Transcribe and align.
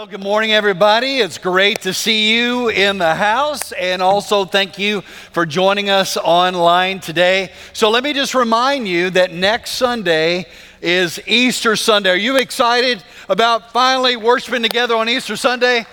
Well, 0.00 0.06
good 0.06 0.22
morning, 0.22 0.52
everybody. 0.52 1.18
It's 1.18 1.36
great 1.36 1.82
to 1.82 1.92
see 1.92 2.34
you 2.34 2.70
in 2.70 2.96
the 2.96 3.14
house, 3.14 3.72
and 3.72 4.00
also 4.00 4.46
thank 4.46 4.78
you 4.78 5.02
for 5.02 5.44
joining 5.44 5.90
us 5.90 6.16
online 6.16 7.00
today. 7.00 7.52
So, 7.74 7.90
let 7.90 8.02
me 8.02 8.14
just 8.14 8.34
remind 8.34 8.88
you 8.88 9.10
that 9.10 9.34
next 9.34 9.72
Sunday 9.72 10.46
is 10.80 11.20
Easter 11.26 11.76
Sunday. 11.76 12.08
Are 12.12 12.16
you 12.16 12.38
excited 12.38 13.04
about 13.28 13.72
finally 13.74 14.16
worshiping 14.16 14.62
together 14.62 14.96
on 14.96 15.06
Easter 15.06 15.36
Sunday? 15.36 15.84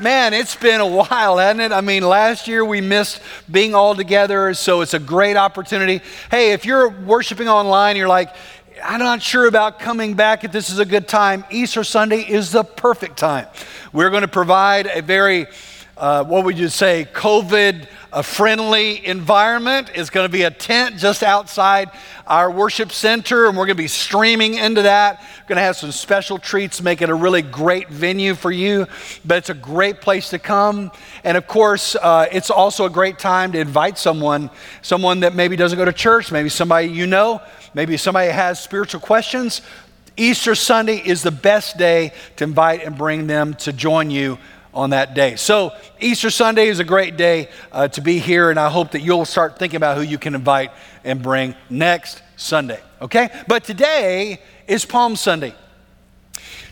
Man, 0.00 0.32
it's 0.32 0.54
been 0.54 0.80
a 0.80 0.86
while, 0.86 1.36
hasn't 1.36 1.60
it? 1.60 1.72
I 1.72 1.80
mean, 1.80 2.04
last 2.04 2.46
year 2.46 2.64
we 2.64 2.80
missed 2.80 3.20
being 3.50 3.74
all 3.74 3.96
together, 3.96 4.54
so 4.54 4.80
it's 4.80 4.94
a 4.94 5.00
great 5.00 5.36
opportunity. 5.36 6.00
Hey, 6.30 6.52
if 6.52 6.64
you're 6.64 6.88
worshiping 6.88 7.48
online, 7.48 7.96
you're 7.96 8.08
like, 8.08 8.32
I'm 8.82 9.00
not 9.00 9.22
sure 9.22 9.46
about 9.46 9.78
coming 9.78 10.14
back 10.14 10.44
if 10.44 10.52
this 10.52 10.70
is 10.70 10.78
a 10.78 10.84
good 10.84 11.08
time. 11.08 11.44
Easter 11.50 11.84
Sunday 11.84 12.20
is 12.20 12.52
the 12.52 12.64
perfect 12.64 13.18
time. 13.18 13.46
We're 13.92 14.10
going 14.10 14.22
to 14.22 14.28
provide 14.28 14.86
a 14.86 15.02
very, 15.02 15.46
uh, 16.00 16.24
what 16.24 16.44
would 16.44 16.58
you 16.58 16.68
say, 16.68 17.06
COVID 17.12 17.86
friendly 18.24 19.06
environment. 19.06 19.88
It's 19.94 20.10
going 20.10 20.24
to 20.24 20.32
be 20.32 20.42
a 20.42 20.50
tent 20.50 20.96
just 20.96 21.22
outside 21.22 21.90
our 22.26 22.50
worship 22.50 22.90
center, 22.90 23.46
and 23.46 23.56
we're 23.56 23.66
going 23.66 23.76
to 23.76 23.82
be 23.82 23.86
streaming 23.86 24.54
into 24.54 24.82
that. 24.82 25.20
We're 25.20 25.48
going 25.50 25.56
to 25.58 25.62
have 25.62 25.76
some 25.76 25.92
special 25.92 26.38
treats, 26.38 26.82
make 26.82 27.02
it 27.02 27.10
a 27.10 27.14
really 27.14 27.42
great 27.42 27.88
venue 27.88 28.34
for 28.34 28.50
you. 28.50 28.88
But 29.24 29.38
it's 29.38 29.50
a 29.50 29.54
great 29.54 30.00
place 30.00 30.30
to 30.30 30.40
come. 30.40 30.90
And 31.22 31.36
of 31.36 31.46
course, 31.46 31.94
uh, 31.94 32.26
it's 32.32 32.50
also 32.50 32.84
a 32.86 32.90
great 32.90 33.20
time 33.20 33.52
to 33.52 33.60
invite 33.60 33.96
someone, 33.96 34.50
someone 34.82 35.20
that 35.20 35.36
maybe 35.36 35.54
doesn't 35.54 35.78
go 35.78 35.84
to 35.84 35.92
church, 35.92 36.32
maybe 36.32 36.48
somebody 36.48 36.88
you 36.88 37.06
know 37.06 37.40
Maybe 37.72 37.96
somebody 37.96 38.30
has 38.30 38.60
spiritual 38.60 39.00
questions. 39.00 39.62
Easter 40.16 40.54
Sunday 40.54 40.96
is 40.96 41.22
the 41.22 41.30
best 41.30 41.78
day 41.78 42.12
to 42.36 42.44
invite 42.44 42.82
and 42.84 42.98
bring 42.98 43.28
them 43.28 43.54
to 43.54 43.72
join 43.72 44.10
you 44.10 44.38
on 44.72 44.90
that 44.90 45.14
day. 45.14 45.36
So, 45.36 45.72
Easter 46.00 46.30
Sunday 46.30 46.68
is 46.68 46.78
a 46.78 46.84
great 46.84 47.16
day 47.16 47.48
uh, 47.72 47.88
to 47.88 48.00
be 48.00 48.18
here, 48.18 48.50
and 48.50 48.58
I 48.58 48.70
hope 48.70 48.92
that 48.92 49.00
you'll 49.00 49.24
start 49.24 49.58
thinking 49.58 49.76
about 49.76 49.96
who 49.96 50.02
you 50.02 50.18
can 50.18 50.34
invite 50.34 50.70
and 51.04 51.22
bring 51.22 51.54
next 51.68 52.22
Sunday, 52.36 52.80
okay? 53.02 53.28
But 53.48 53.64
today 53.64 54.40
is 54.66 54.84
Palm 54.84 55.16
Sunday. 55.16 55.54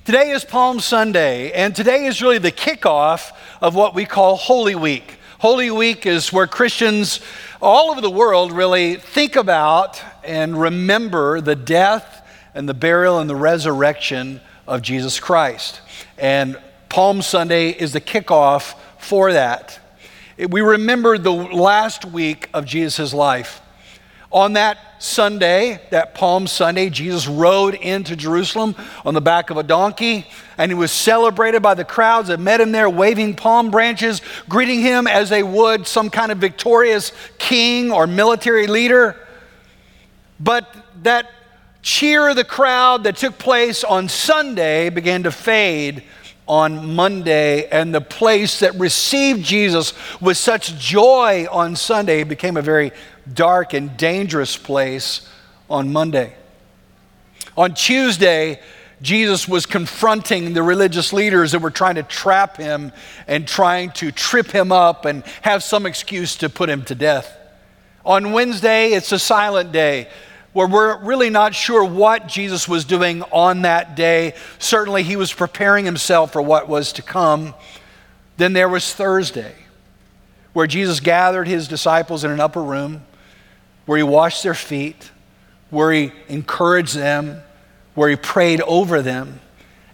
Today 0.04 0.30
is 0.30 0.44
Palm 0.44 0.80
Sunday, 0.80 1.52
and 1.52 1.74
today 1.74 2.06
is 2.06 2.22
really 2.22 2.38
the 2.38 2.52
kickoff 2.52 3.32
of 3.60 3.74
what 3.74 3.94
we 3.94 4.06
call 4.06 4.36
Holy 4.36 4.74
Week. 4.74 5.18
Holy 5.38 5.70
Week 5.70 6.06
is 6.06 6.32
where 6.32 6.46
Christians 6.46 7.20
all 7.60 7.90
over 7.90 8.00
the 8.00 8.10
world 8.10 8.52
really 8.52 8.96
think 8.96 9.36
about 9.36 10.02
and 10.24 10.58
remember 10.58 11.40
the 11.40 11.54
death 11.54 12.26
and 12.54 12.68
the 12.68 12.74
burial 12.74 13.18
and 13.18 13.28
the 13.28 13.36
resurrection 13.36 14.40
of 14.66 14.82
Jesus 14.82 15.20
Christ. 15.20 15.80
And 16.16 16.58
Palm 16.88 17.22
Sunday 17.22 17.70
is 17.70 17.92
the 17.92 18.00
kickoff 18.00 18.74
for 18.98 19.32
that. 19.32 19.78
We 20.38 20.60
remember 20.60 21.18
the 21.18 21.32
last 21.32 22.04
week 22.04 22.48
of 22.54 22.64
Jesus' 22.64 23.12
life. 23.12 23.60
On 24.30 24.52
that 24.54 24.78
Sunday, 24.98 25.80
that 25.90 26.14
Palm 26.14 26.46
Sunday, 26.46 26.90
Jesus 26.90 27.26
rode 27.26 27.74
into 27.74 28.14
Jerusalem 28.14 28.74
on 29.04 29.14
the 29.14 29.20
back 29.20 29.50
of 29.50 29.56
a 29.56 29.62
donkey, 29.62 30.26
and 30.58 30.70
he 30.70 30.74
was 30.74 30.92
celebrated 30.92 31.62
by 31.62 31.74
the 31.74 31.84
crowds 31.84 32.28
that 32.28 32.38
met 32.38 32.60
him 32.60 32.72
there, 32.72 32.90
waving 32.90 33.36
palm 33.36 33.70
branches, 33.70 34.20
greeting 34.48 34.80
him 34.80 35.06
as 35.06 35.30
they 35.30 35.42
would 35.42 35.86
some 35.86 36.10
kind 36.10 36.30
of 36.30 36.38
victorious 36.38 37.12
king 37.38 37.90
or 37.90 38.06
military 38.06 38.66
leader. 38.66 39.16
But 40.38 40.74
that 41.02 41.30
cheer 41.80 42.28
of 42.28 42.36
the 42.36 42.44
crowd 42.44 43.04
that 43.04 43.16
took 43.16 43.38
place 43.38 43.82
on 43.82 44.08
Sunday 44.08 44.90
began 44.90 45.22
to 45.22 45.30
fade 45.30 46.02
on 46.48 46.94
Monday, 46.94 47.68
and 47.68 47.94
the 47.94 48.00
place 48.00 48.60
that 48.60 48.74
received 48.76 49.44
Jesus 49.44 49.92
with 50.20 50.36
such 50.36 50.76
joy 50.78 51.46
on 51.50 51.76
Sunday 51.76 52.24
became 52.24 52.56
a 52.56 52.62
very 52.62 52.90
dark 53.32 53.74
and 53.74 53.96
dangerous 53.96 54.56
place 54.56 55.28
on 55.68 55.92
Monday. 55.92 56.34
On 57.56 57.74
Tuesday, 57.74 58.60
Jesus 59.02 59.46
was 59.46 59.66
confronting 59.66 60.54
the 60.54 60.62
religious 60.62 61.12
leaders 61.12 61.52
that 61.52 61.60
were 61.60 61.70
trying 61.70 61.96
to 61.96 62.02
trap 62.02 62.56
him 62.56 62.92
and 63.26 63.46
trying 63.46 63.90
to 63.92 64.10
trip 64.10 64.50
him 64.50 64.72
up 64.72 65.04
and 65.04 65.24
have 65.42 65.62
some 65.62 65.86
excuse 65.86 66.36
to 66.36 66.48
put 66.48 66.68
him 66.68 66.82
to 66.84 66.94
death. 66.94 67.36
On 68.04 68.32
Wednesday, 68.32 68.92
it's 68.92 69.12
a 69.12 69.18
silent 69.18 69.70
day 69.70 70.08
where 70.52 70.66
we're 70.66 70.98
really 71.04 71.30
not 71.30 71.54
sure 71.54 71.84
what 71.84 72.26
Jesus 72.26 72.68
was 72.68 72.84
doing 72.84 73.22
on 73.24 73.62
that 73.62 73.96
day. 73.96 74.34
Certainly, 74.58 75.02
he 75.04 75.16
was 75.16 75.32
preparing 75.32 75.84
himself 75.84 76.32
for 76.32 76.42
what 76.42 76.68
was 76.68 76.92
to 76.94 77.02
come. 77.02 77.54
Then 78.36 78.52
there 78.52 78.68
was 78.68 78.94
Thursday, 78.94 79.54
where 80.52 80.66
Jesus 80.66 81.00
gathered 81.00 81.48
his 81.48 81.68
disciples 81.68 82.24
in 82.24 82.30
an 82.30 82.40
upper 82.40 82.62
room, 82.62 83.02
where 83.86 83.98
he 83.98 84.04
washed 84.04 84.42
their 84.42 84.54
feet, 84.54 85.10
where 85.70 85.92
he 85.92 86.12
encouraged 86.28 86.96
them, 86.96 87.42
where 87.94 88.08
he 88.08 88.16
prayed 88.16 88.60
over 88.62 89.02
them, 89.02 89.40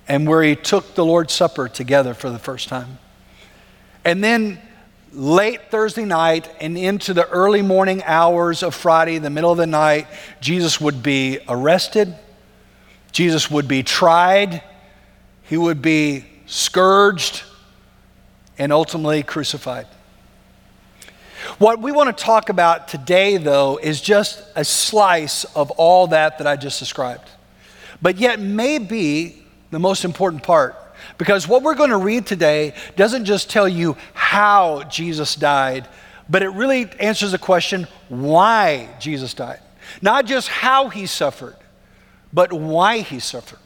and 0.06 0.28
where 0.28 0.42
he 0.42 0.54
took 0.54 0.94
the 0.94 1.04
Lord's 1.04 1.32
Supper 1.32 1.68
together 1.68 2.14
for 2.14 2.30
the 2.30 2.38
first 2.38 2.68
time. 2.68 2.98
And 4.04 4.22
then 4.22 4.60
late 5.14 5.70
Thursday 5.70 6.04
night 6.04 6.50
and 6.60 6.76
into 6.76 7.14
the 7.14 7.28
early 7.28 7.62
morning 7.62 8.02
hours 8.04 8.62
of 8.62 8.74
Friday, 8.74 9.18
the 9.18 9.30
middle 9.30 9.50
of 9.50 9.58
the 9.58 9.66
night, 9.66 10.06
Jesus 10.40 10.80
would 10.80 11.02
be 11.02 11.38
arrested, 11.48 12.14
Jesus 13.12 13.50
would 13.50 13.68
be 13.68 13.82
tried, 13.82 14.62
he 15.44 15.56
would 15.56 15.80
be 15.80 16.24
scourged, 16.46 17.44
and 18.58 18.72
ultimately 18.72 19.22
crucified. 19.22 19.86
What 21.58 21.80
we 21.80 21.92
want 21.92 22.16
to 22.16 22.24
talk 22.24 22.48
about 22.48 22.88
today, 22.88 23.36
though, 23.36 23.76
is 23.76 24.00
just 24.00 24.42
a 24.56 24.64
slice 24.64 25.44
of 25.56 25.70
all 25.72 26.08
that 26.08 26.38
that 26.38 26.46
I 26.46 26.56
just 26.56 26.78
described, 26.78 27.28
but 28.02 28.16
yet 28.16 28.40
may 28.40 28.78
be 28.78 29.42
the 29.70 29.78
most 29.78 30.04
important 30.04 30.42
part 30.42 30.76
because 31.18 31.46
what 31.46 31.62
we're 31.62 31.74
going 31.74 31.90
to 31.90 31.96
read 31.96 32.26
today 32.26 32.74
doesn't 32.96 33.24
just 33.24 33.50
tell 33.50 33.68
you 33.68 33.96
how 34.14 34.82
Jesus 34.84 35.34
died, 35.36 35.88
but 36.28 36.42
it 36.42 36.48
really 36.50 36.90
answers 36.98 37.32
the 37.32 37.38
question 37.38 37.86
why 38.08 38.88
Jesus 38.98 39.34
died. 39.34 39.60
Not 40.02 40.26
just 40.26 40.48
how 40.48 40.88
he 40.88 41.06
suffered, 41.06 41.56
but 42.32 42.52
why 42.52 42.98
he 42.98 43.20
suffered. 43.20 43.58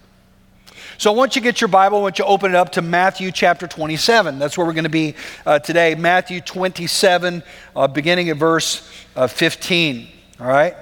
So 0.98 1.12
want 1.12 1.36
you 1.36 1.42
get 1.42 1.60
your 1.60 1.68
Bible, 1.68 1.98
I 1.98 2.02
want 2.02 2.18
you 2.18 2.24
to 2.24 2.30
open 2.30 2.52
it 2.52 2.56
up 2.56 2.72
to 2.72 2.82
Matthew 2.82 3.30
chapter 3.30 3.66
27. 3.66 4.38
That's 4.38 4.58
where 4.58 4.66
we're 4.66 4.72
going 4.72 4.84
to 4.84 4.90
be 4.90 5.14
uh, 5.46 5.60
today. 5.60 5.94
Matthew 5.94 6.40
27, 6.40 7.42
uh, 7.76 7.86
beginning 7.86 8.30
at 8.30 8.36
verse 8.36 8.90
uh, 9.14 9.26
15. 9.26 10.08
All 10.40 10.46
right? 10.46 10.74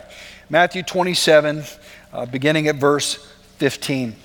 Matthew 0.48 0.82
27, 0.82 1.64
uh, 2.12 2.26
beginning 2.26 2.68
at 2.68 2.76
verse 2.76 3.30
15. 3.58 4.16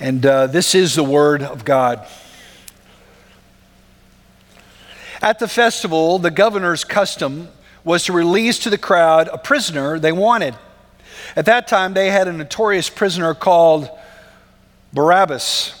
And 0.00 0.24
uh, 0.24 0.46
this 0.46 0.74
is 0.74 0.94
the 0.94 1.04
Word 1.04 1.42
of 1.42 1.62
God. 1.62 2.06
At 5.20 5.38
the 5.38 5.46
festival, 5.46 6.18
the 6.18 6.30
governor's 6.30 6.84
custom 6.84 7.48
was 7.84 8.04
to 8.04 8.14
release 8.14 8.58
to 8.60 8.70
the 8.70 8.78
crowd 8.78 9.28
a 9.30 9.36
prisoner 9.36 9.98
they 9.98 10.10
wanted. 10.10 10.56
At 11.36 11.44
that 11.44 11.68
time, 11.68 11.92
they 11.92 12.10
had 12.10 12.28
a 12.28 12.32
notorious 12.32 12.88
prisoner 12.88 13.34
called 13.34 13.90
Barabbas. 14.94 15.76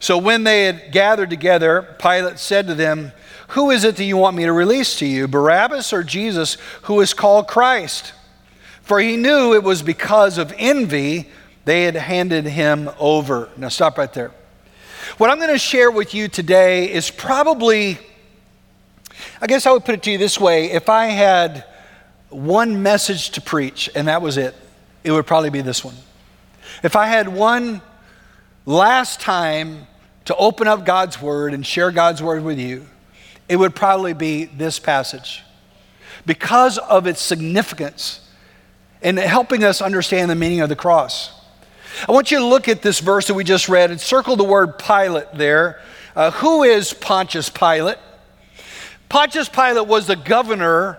So 0.00 0.18
when 0.18 0.42
they 0.42 0.64
had 0.64 0.90
gathered 0.90 1.30
together, 1.30 1.94
Pilate 2.00 2.40
said 2.40 2.66
to 2.66 2.74
them, 2.74 3.12
Who 3.50 3.70
is 3.70 3.84
it 3.84 3.94
that 3.96 4.04
you 4.04 4.16
want 4.16 4.36
me 4.36 4.46
to 4.46 4.52
release 4.52 4.98
to 4.98 5.06
you, 5.06 5.28
Barabbas 5.28 5.92
or 5.92 6.02
Jesus, 6.02 6.56
who 6.82 7.00
is 7.00 7.14
called 7.14 7.46
Christ? 7.46 8.14
For 8.82 8.98
he 8.98 9.16
knew 9.16 9.54
it 9.54 9.62
was 9.62 9.80
because 9.80 10.38
of 10.38 10.52
envy 10.58 11.30
they 11.64 11.84
had 11.84 11.94
handed 11.94 12.44
him 12.44 12.90
over. 12.98 13.48
Now, 13.56 13.68
stop 13.68 13.98
right 13.98 14.12
there. 14.12 14.32
What 15.18 15.30
I'm 15.30 15.38
going 15.38 15.50
to 15.50 15.58
share 15.58 15.90
with 15.90 16.14
you 16.14 16.28
today 16.28 16.90
is 16.92 17.10
probably, 17.10 17.98
I 19.40 19.46
guess 19.46 19.66
I 19.66 19.72
would 19.72 19.84
put 19.84 19.94
it 19.94 20.02
to 20.04 20.10
you 20.12 20.18
this 20.18 20.38
way 20.38 20.70
if 20.70 20.88
I 20.88 21.06
had 21.06 21.64
one 22.30 22.82
message 22.82 23.30
to 23.30 23.40
preach 23.40 23.90
and 23.94 24.08
that 24.08 24.22
was 24.22 24.36
it, 24.36 24.54
it 25.04 25.10
would 25.10 25.26
probably 25.26 25.50
be 25.50 25.60
this 25.60 25.84
one. 25.84 25.94
If 26.82 26.96
I 26.96 27.06
had 27.06 27.28
one 27.28 27.82
last 28.64 29.20
time 29.20 29.86
to 30.26 30.36
open 30.36 30.68
up 30.68 30.86
God's 30.86 31.20
Word 31.20 31.52
and 31.52 31.66
share 31.66 31.90
God's 31.90 32.22
Word 32.22 32.44
with 32.44 32.58
you, 32.58 32.86
it 33.48 33.56
would 33.56 33.74
probably 33.74 34.14
be 34.14 34.44
this 34.44 34.78
passage. 34.78 35.42
Because 36.24 36.78
of 36.78 37.06
its 37.06 37.20
significance 37.20 38.20
in 39.02 39.16
helping 39.16 39.64
us 39.64 39.82
understand 39.82 40.30
the 40.30 40.36
meaning 40.36 40.60
of 40.60 40.68
the 40.68 40.76
cross. 40.76 41.41
I 42.08 42.12
want 42.12 42.30
you 42.30 42.38
to 42.38 42.46
look 42.46 42.68
at 42.68 42.82
this 42.82 43.00
verse 43.00 43.26
that 43.26 43.34
we 43.34 43.44
just 43.44 43.68
read 43.68 43.90
and 43.90 44.00
circle 44.00 44.36
the 44.36 44.44
word 44.44 44.78
Pilate 44.78 45.34
there. 45.34 45.80
Uh, 46.14 46.30
who 46.30 46.62
is 46.62 46.92
Pontius 46.92 47.48
Pilate? 47.48 47.98
Pontius 49.08 49.48
Pilate 49.48 49.86
was 49.86 50.06
the 50.06 50.16
governor 50.16 50.98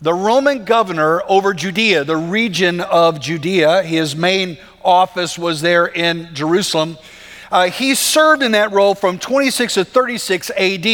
the 0.00 0.12
Roman 0.12 0.64
governor 0.64 1.22
over 1.26 1.54
Judea, 1.54 2.04
the 2.04 2.16
region 2.16 2.80
of 2.80 3.18
Judea. 3.18 3.82
His 3.82 4.14
main 4.14 4.58
office 4.84 5.38
was 5.38 5.62
there 5.62 5.86
in 5.86 6.34
Jerusalem. 6.34 6.98
Uh, 7.50 7.70
he 7.70 7.94
served 7.94 8.42
in 8.42 8.52
that 8.52 8.72
role 8.72 8.94
from 8.94 9.18
26 9.18 9.74
to 9.74 9.84
36 9.84 10.50
AD 10.50 10.84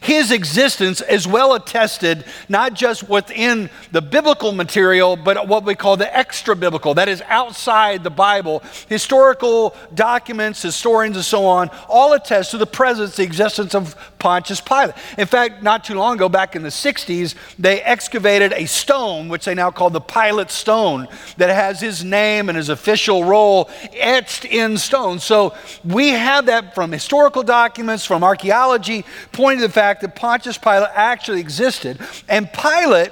his 0.00 0.30
existence 0.30 1.00
is 1.00 1.26
well 1.26 1.54
attested, 1.54 2.24
not 2.48 2.74
just 2.74 3.08
within 3.08 3.70
the 3.92 4.02
biblical 4.02 4.52
material, 4.52 5.16
but 5.16 5.48
what 5.48 5.64
we 5.64 5.74
call 5.74 5.96
the 5.96 6.16
extra 6.16 6.54
biblical, 6.54 6.94
that 6.94 7.08
is 7.08 7.22
outside 7.26 8.04
the 8.04 8.10
Bible. 8.10 8.62
Historical 8.88 9.74
documents, 9.94 10.62
historians, 10.62 11.16
and 11.16 11.24
so 11.24 11.44
on, 11.46 11.70
all 11.88 12.12
attest 12.12 12.52
to 12.52 12.58
the 12.58 12.66
presence, 12.66 13.16
the 13.16 13.22
existence 13.22 13.74
of 13.74 13.96
Pontius 14.18 14.60
Pilate. 14.60 14.94
In 15.16 15.26
fact, 15.26 15.62
not 15.62 15.84
too 15.84 15.94
long 15.94 16.16
ago, 16.16 16.28
back 16.28 16.56
in 16.56 16.62
the 16.62 16.68
60s, 16.68 17.34
they 17.58 17.82
excavated 17.82 18.52
a 18.52 18.66
stone, 18.66 19.28
which 19.28 19.44
they 19.44 19.54
now 19.54 19.70
call 19.70 19.90
the 19.90 20.00
Pilate 20.00 20.50
Stone, 20.50 21.08
that 21.36 21.50
has 21.50 21.80
his 21.80 22.04
name 22.04 22.48
and 22.48 22.56
his 22.56 22.68
official 22.68 23.24
role 23.24 23.70
etched 23.94 24.44
in 24.44 24.76
stone. 24.76 25.18
So 25.18 25.54
we 25.84 26.10
have 26.10 26.46
that 26.46 26.74
from 26.74 26.92
historical 26.92 27.42
documents, 27.42 28.04
from 28.04 28.22
archaeology, 28.22 29.04
pointing 29.32 29.60
to 29.60 29.68
the 29.68 29.72
fact 29.72 29.87
fact 29.88 30.02
that 30.02 30.14
Pontius 30.14 30.58
Pilate 30.58 30.90
actually 30.92 31.40
existed. 31.40 31.98
And 32.28 32.52
Pilate 32.52 33.10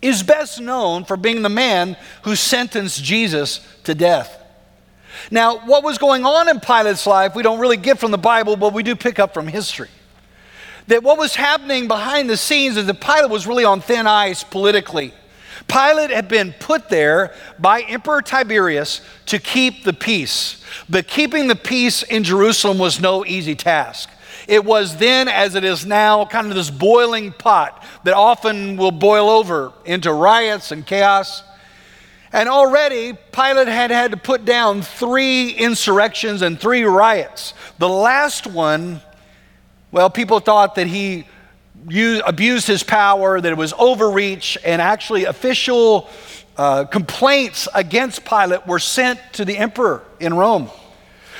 is 0.00 0.22
best 0.22 0.60
known 0.60 1.04
for 1.04 1.16
being 1.16 1.42
the 1.42 1.48
man 1.48 1.96
who 2.22 2.36
sentenced 2.36 3.02
Jesus 3.02 3.60
to 3.84 3.94
death. 3.94 4.36
Now, 5.32 5.66
what 5.66 5.82
was 5.82 5.98
going 5.98 6.24
on 6.24 6.48
in 6.48 6.60
Pilate's 6.60 7.08
life, 7.08 7.34
we 7.34 7.42
don't 7.42 7.58
really 7.58 7.76
get 7.76 7.98
from 7.98 8.12
the 8.12 8.18
Bible, 8.18 8.56
but 8.56 8.72
we 8.72 8.84
do 8.84 8.94
pick 8.94 9.18
up 9.18 9.34
from 9.34 9.48
history. 9.48 9.88
That 10.86 11.02
what 11.02 11.18
was 11.18 11.34
happening 11.34 11.88
behind 11.88 12.30
the 12.30 12.36
scenes 12.36 12.76
is 12.76 12.86
that 12.86 13.00
Pilate 13.00 13.30
was 13.30 13.48
really 13.48 13.64
on 13.64 13.80
thin 13.80 14.06
ice 14.06 14.44
politically. 14.44 15.12
Pilate 15.66 16.10
had 16.10 16.28
been 16.28 16.54
put 16.60 16.88
there 16.88 17.34
by 17.58 17.82
Emperor 17.82 18.22
Tiberius 18.22 19.00
to 19.26 19.40
keep 19.40 19.82
the 19.82 19.92
peace. 19.92 20.64
But 20.88 21.08
keeping 21.08 21.48
the 21.48 21.56
peace 21.56 22.04
in 22.04 22.22
Jerusalem 22.22 22.78
was 22.78 23.00
no 23.00 23.26
easy 23.26 23.56
task. 23.56 24.08
It 24.48 24.64
was 24.64 24.96
then, 24.96 25.28
as 25.28 25.54
it 25.54 25.64
is 25.64 25.86
now, 25.86 26.24
kind 26.24 26.48
of 26.48 26.54
this 26.54 26.70
boiling 26.70 27.32
pot 27.32 27.84
that 28.04 28.14
often 28.14 28.76
will 28.76 28.90
boil 28.90 29.28
over 29.28 29.72
into 29.84 30.12
riots 30.12 30.72
and 30.72 30.86
chaos. 30.86 31.42
And 32.32 32.48
already, 32.48 33.16
Pilate 33.32 33.68
had 33.68 33.90
had 33.90 34.12
to 34.12 34.16
put 34.16 34.44
down 34.44 34.82
three 34.82 35.50
insurrections 35.50 36.42
and 36.42 36.60
three 36.60 36.84
riots. 36.84 37.54
The 37.78 37.88
last 37.88 38.46
one, 38.46 39.00
well, 39.90 40.10
people 40.10 40.38
thought 40.38 40.76
that 40.76 40.86
he 40.86 41.26
used, 41.88 42.22
abused 42.24 42.66
his 42.68 42.82
power, 42.82 43.40
that 43.40 43.50
it 43.50 43.56
was 43.56 43.72
overreach, 43.72 44.56
and 44.64 44.80
actually, 44.80 45.24
official 45.24 46.08
uh, 46.56 46.84
complaints 46.84 47.66
against 47.74 48.24
Pilate 48.24 48.66
were 48.66 48.78
sent 48.78 49.18
to 49.32 49.44
the 49.44 49.56
emperor 49.56 50.04
in 50.20 50.34
Rome. 50.34 50.70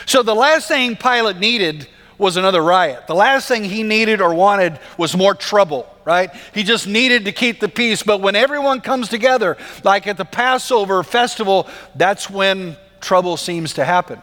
So, 0.07 0.23
the 0.25 0.35
last 0.35 0.67
thing 0.67 0.97
Pilate 0.97 1.37
needed 1.37 1.87
was 2.21 2.37
another 2.37 2.63
riot. 2.63 3.07
The 3.07 3.15
last 3.15 3.49
thing 3.49 3.65
he 3.65 3.83
needed 3.83 4.21
or 4.21 4.35
wanted 4.35 4.79
was 4.99 5.17
more 5.17 5.35
trouble, 5.35 5.93
right? 6.05 6.31
He 6.55 6.63
just 6.63 6.87
needed 6.87 7.25
to 7.25 7.33
keep 7.33 7.59
the 7.59 7.69
peace. 7.69 8.03
But 8.03 8.21
when 8.21 8.37
everyone 8.37 8.83
comes 8.83 9.09
together, 9.09 9.57
like 9.83 10.07
at 10.07 10.19
the 10.19 10.25
Passover 10.25 11.03
festival, 11.03 11.67
that's 11.95 12.29
when 12.29 12.77
trouble 13.01 13.37
seems 13.37 13.73
to 13.75 13.85
happen. 13.85 14.21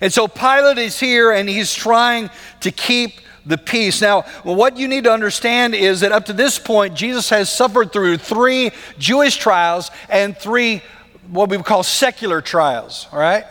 And 0.00 0.12
so 0.12 0.26
Pilate 0.26 0.78
is 0.78 0.98
here 0.98 1.30
and 1.30 1.48
he's 1.48 1.74
trying 1.74 2.30
to 2.60 2.70
keep 2.70 3.20
the 3.44 3.58
peace. 3.58 4.00
Now, 4.00 4.22
what 4.42 4.76
you 4.76 4.88
need 4.88 5.04
to 5.04 5.12
understand 5.12 5.74
is 5.74 6.00
that 6.00 6.12
up 6.12 6.26
to 6.26 6.32
this 6.32 6.58
point, 6.58 6.94
Jesus 6.94 7.28
has 7.30 7.50
suffered 7.50 7.92
through 7.92 8.16
three 8.18 8.70
Jewish 8.98 9.36
trials 9.36 9.90
and 10.08 10.36
three 10.36 10.82
what 11.28 11.50
we 11.50 11.56
would 11.58 11.66
call 11.66 11.82
secular 11.82 12.40
trials, 12.40 13.06
all 13.12 13.18
right? 13.18 13.44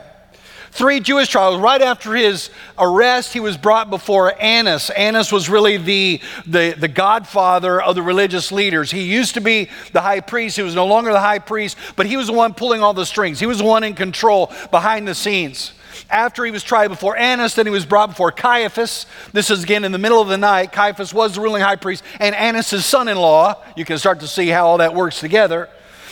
Three 0.77 0.99
Jewish 0.99 1.27
trials. 1.27 1.59
Right 1.59 1.81
after 1.81 2.13
his 2.13 2.51
arrest, 2.77 3.33
he 3.33 3.39
was 3.39 3.57
brought 3.57 3.89
before 3.89 4.39
Annas. 4.39 4.91
Annas 4.91 5.31
was 5.31 5.49
really 5.49 5.77
the, 5.77 6.21
the, 6.45 6.75
the 6.77 6.87
godfather 6.87 7.81
of 7.81 7.95
the 7.95 8.03
religious 8.03 8.51
leaders. 8.51 8.91
He 8.91 9.01
used 9.01 9.33
to 9.33 9.41
be 9.41 9.69
the 9.91 10.01
high 10.01 10.19
priest. 10.19 10.55
He 10.55 10.61
was 10.61 10.75
no 10.75 10.85
longer 10.85 11.11
the 11.11 11.19
high 11.19 11.39
priest, 11.39 11.77
but 11.95 12.05
he 12.05 12.15
was 12.15 12.27
the 12.27 12.33
one 12.33 12.53
pulling 12.53 12.83
all 12.83 12.93
the 12.93 13.07
strings. 13.07 13.39
He 13.39 13.47
was 13.47 13.57
the 13.57 13.63
one 13.63 13.83
in 13.83 13.95
control 13.95 14.53
behind 14.69 15.07
the 15.07 15.15
scenes. 15.15 15.73
After 16.11 16.45
he 16.45 16.51
was 16.51 16.61
tried 16.61 16.89
before 16.89 17.17
Annas, 17.17 17.55
then 17.55 17.65
he 17.65 17.71
was 17.71 17.85
brought 17.85 18.09
before 18.09 18.31
Caiaphas. 18.31 19.07
This 19.33 19.49
is 19.49 19.63
again 19.63 19.83
in 19.83 19.91
the 19.91 19.97
middle 19.97 20.21
of 20.21 20.27
the 20.27 20.37
night. 20.37 20.71
Caiaphas 20.71 21.11
was 21.11 21.33
the 21.33 21.41
ruling 21.41 21.63
high 21.63 21.75
priest 21.75 22.03
and 22.19 22.35
Annas' 22.35 22.85
son 22.85 23.07
in 23.07 23.17
law. 23.17 23.55
You 23.75 23.83
can 23.83 23.97
start 23.97 24.19
to 24.19 24.27
see 24.27 24.47
how 24.47 24.67
all 24.67 24.77
that 24.77 24.93
works 24.93 25.19
together. 25.19 25.69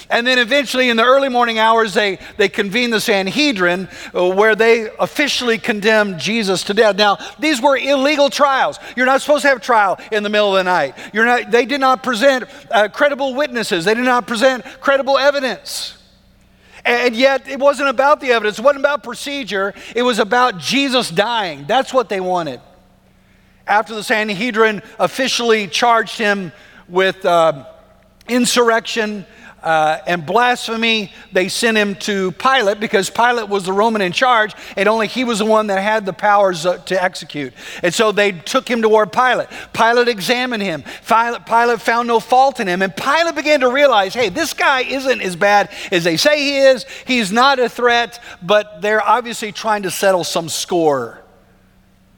And 0.10 0.26
then 0.26 0.38
eventually, 0.38 0.90
in 0.90 0.98
the 0.98 1.04
early 1.04 1.30
morning 1.30 1.58
hours, 1.58 1.94
they, 1.94 2.20
they 2.38 2.48
convened 2.48 2.94
the 2.94 3.02
Sanhedrin 3.02 3.88
uh, 4.14 4.30
where 4.30 4.56
they 4.56 4.90
officially 5.00 5.58
condemned 5.58 6.20
Jesus 6.20 6.64
to 6.66 6.74
death. 6.74 6.96
Now, 6.96 7.18
these 7.40 7.62
were 7.62 7.76
illegal 7.76 8.30
trials. 8.30 8.78
You're 8.96 9.08
not 9.08 9.22
supposed 9.22 9.42
to 9.42 9.48
have 9.48 9.58
a 9.58 9.62
trial 9.62 10.00
in 10.12 10.22
the 10.22 10.30
middle 10.30 10.56
of 10.56 10.64
the 10.64 10.64
night. 10.64 10.96
You're 11.12 11.26
not, 11.26 11.50
they 11.50 11.66
did 11.66 11.82
not 11.82 12.04
present 12.04 12.46
uh, 12.70 12.88
credible 12.90 13.34
witnesses, 13.34 13.86
they 13.86 13.96
did 13.96 14.06
not 14.06 14.28
present 14.28 14.64
credible 14.80 15.18
evidence. 15.18 15.98
And 16.84 17.16
yet, 17.16 17.48
it 17.48 17.60
wasn't 17.60 17.90
about 17.90 18.22
the 18.22 18.30
evidence, 18.30 18.60
it 18.60 18.64
wasn't 18.64 18.82
about 18.82 19.04
procedure, 19.04 19.74
it 19.96 20.04
was 20.04 20.20
about 20.20 20.60
Jesus 20.60 21.10
dying. 21.10 21.66
That's 21.68 21.92
what 21.92 22.10
they 22.10 22.20
wanted. 22.20 22.62
After 23.66 23.96
the 23.96 24.04
Sanhedrin 24.04 24.84
officially 25.00 25.68
charged 25.68 26.20
him 26.20 26.52
with 26.88 27.26
uh, 27.26 27.66
insurrection, 28.28 29.26
uh, 29.66 30.00
and 30.06 30.24
blasphemy, 30.26 31.12
they 31.32 31.50
sent 31.50 31.76
him 31.76 31.96
to 31.96 32.32
Pilate 32.34 32.80
because 32.80 33.10
Pilate 33.10 33.50
was 33.50 33.66
the 33.66 33.74
Roman 33.74 34.04
in 34.04 34.12
charge, 34.12 34.54
and 34.78 34.88
only 34.88 35.08
he 35.08 35.24
was 35.24 35.40
the 35.40 35.46
one 35.46 35.68
that 35.68 35.82
had 35.82 36.06
the 36.06 36.14
powers 36.14 36.62
to 36.64 37.04
execute. 37.04 37.52
And 37.82 37.92
so 37.92 38.12
they 38.12 38.32
took 38.32 38.70
him 38.70 38.84
toward 38.84 39.12
Pilate. 39.12 39.48
Pilate 39.74 40.08
examined 40.08 40.62
him. 40.62 40.84
Pilate, 41.08 41.48
Pilate 41.48 41.82
found 41.82 42.08
no 42.08 42.20
fault 42.20 42.60
in 42.60 42.68
him, 42.68 42.84
and 42.84 42.96
Pilate 42.96 43.34
began 43.34 43.62
to 43.62 43.70
realize 43.70 44.14
hey, 44.14 44.30
this 44.30 44.54
guy 44.54 44.82
isn't 44.82 45.22
as 45.22 45.36
bad 45.36 45.72
as 45.92 46.04
they 46.04 46.16
say 46.16 46.38
he 46.38 46.60
is. 46.60 46.86
He's 47.06 47.32
not 47.32 47.58
a 47.58 47.68
threat, 47.68 48.24
but 48.44 48.84
they're 48.84 49.06
obviously 49.06 49.52
trying 49.52 49.82
to 49.84 49.92
settle 49.92 50.24
some 50.24 50.48
score 50.48 51.24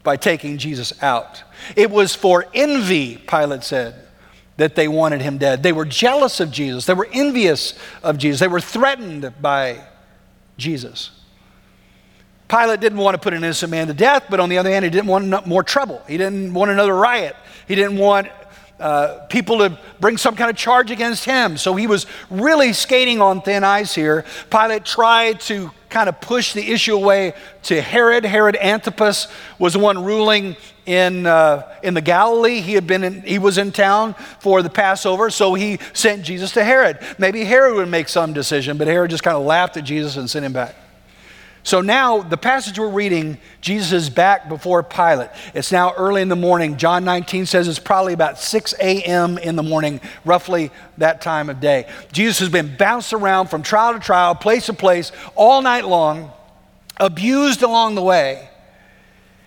by 0.04 0.18
taking 0.18 0.58
Jesus 0.58 1.02
out. 1.02 1.44
It 1.78 1.92
was 1.92 2.14
for 2.14 2.46
envy, 2.54 3.18
Pilate 3.18 3.64
said 3.64 4.07
that 4.58 4.76
they 4.76 4.88
wanted 4.88 5.22
him 5.22 5.38
dead. 5.38 5.64
They 5.64 5.72
were 5.72 5.86
jealous 5.86 6.40
of 6.40 6.52
Jesus. 6.52 6.86
They 6.86 6.94
were 6.94 7.08
envious 7.14 7.74
of 8.04 8.18
Jesus. 8.18 8.40
They 8.40 8.48
were 8.48 8.62
threatened 8.62 9.34
by 9.42 9.84
Jesus. 10.58 11.12
Pilate 12.48 12.80
didn't 12.80 12.98
want 13.00 13.16
to 13.16 13.20
put 13.20 13.34
an 13.34 13.44
innocent 13.44 13.72
man 13.72 13.88
to 13.88 13.94
death, 13.94 14.26
but 14.30 14.40
on 14.40 14.50
the 14.50 14.58
other 14.58 14.72
hand, 14.72 14.86
he 14.86 14.92
didn't 14.92 15.08
want 15.08 15.46
more 15.46 15.64
trouble. 15.64 16.02
He 16.08 16.18
didn't 16.18 16.54
want 16.54 16.72
another 16.72 16.96
riot. 16.96 17.36
He 17.68 17.76
didn't 17.76 17.98
want 17.98 18.30
uh, 18.80 19.26
people 19.30 19.58
to 19.60 19.78
bring 20.00 20.18
some 20.18 20.36
kind 20.36 20.50
of 20.50 20.56
charge 20.56 20.92
against 20.92 21.26
him. 21.26 21.58
So 21.58 21.76
he 21.76 21.88
was 21.88 22.06
really 22.30 22.74
skating 22.74 23.22
on 23.22 23.42
thin 23.42 23.64
ice 23.64 23.94
here. 23.94 24.24
Pilate 24.50 24.86
tried 24.86 25.40
to 25.42 25.72
kind 25.90 26.10
of 26.10 26.20
push 26.22 26.54
the 26.54 26.72
issue 26.72 26.96
away 26.96 27.34
to 27.64 27.82
Herod. 27.82 28.26
Herod 28.26 28.56
Antipas 28.56 29.28
was 29.60 29.74
the 29.74 29.80
one 29.80 30.04
ruling 30.04 30.56
in, 30.86 31.26
uh, 31.26 31.72
in 31.84 31.94
the 31.94 32.02
Galilee. 32.02 32.62
He, 32.62 32.74
had 32.74 32.88
been 32.88 33.04
in, 33.04 33.22
he 33.22 33.40
was 33.40 33.58
in 33.58 33.72
town 33.72 34.16
for 34.40 34.62
the 34.62 34.70
Passover, 34.70 35.30
so 35.30 35.54
he 35.54 35.80
sent 35.94 36.24
Jesus 36.24 36.52
to 36.54 36.64
Herod. 36.64 37.00
Maybe 37.18 37.44
Herod 37.44 37.76
would 37.76 37.90
make 37.90 38.10
some 38.10 38.34
decision, 38.34 38.78
but 38.78 38.88
Herod 38.88 39.12
just 39.12 39.24
kind 39.24 39.38
of 39.38 39.46
laughed 39.46 39.78
at 39.78 39.84
Jesus 39.84 40.18
and 40.18 40.30
sent 40.30 40.46
him 40.46 40.54
back. 40.54 40.76
So 41.68 41.82
now, 41.82 42.22
the 42.22 42.38
passage 42.38 42.80
we're 42.80 42.88
reading, 42.88 43.38
Jesus 43.60 43.92
is 43.92 44.10
back 44.10 44.48
before 44.48 44.82
Pilate. 44.84 45.32
It's 45.54 45.70
now 45.70 45.94
early 45.96 46.22
in 46.22 46.30
the 46.30 46.36
morning. 46.38 46.78
John 46.78 47.04
19 47.04 47.46
says 47.46 47.68
it's 47.68 47.78
probably 47.78 48.14
about 48.14 48.40
6 48.40 48.74
a.m. 48.80 49.38
in 49.38 49.58
the 49.58 49.64
morning, 49.64 50.00
roughly 50.24 50.72
that 50.98 51.20
time 51.20 51.50
of 51.50 51.60
day. 51.60 51.92
Jesus 52.14 52.40
has 52.40 52.48
been 52.48 52.78
bounced 52.78 53.12
around 53.12 53.50
from 53.50 53.64
trial 53.64 53.92
to 53.92 54.00
trial, 54.00 54.34
place 54.34 54.68
to 54.68 54.74
place, 54.74 55.12
all 55.36 55.62
night 55.62 55.86
long, 55.86 56.32
abused 57.02 57.64
along 57.64 57.96
the 57.96 58.02
way. 58.02 58.48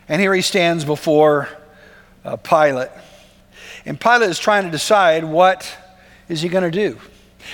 And 0.06 0.20
here 0.20 0.34
he 0.34 0.42
stands 0.42 0.84
before 0.84 1.48
uh, 2.22 2.36
Pilate. 2.36 2.90
And 3.86 3.98
Pilate 3.98 4.28
is 4.28 4.38
trying 4.38 4.64
to 4.64 4.70
decide 4.70 5.24
what 5.24 5.74
is 6.28 6.42
he 6.42 6.50
going 6.50 6.70
to 6.70 6.70
do. 6.70 6.98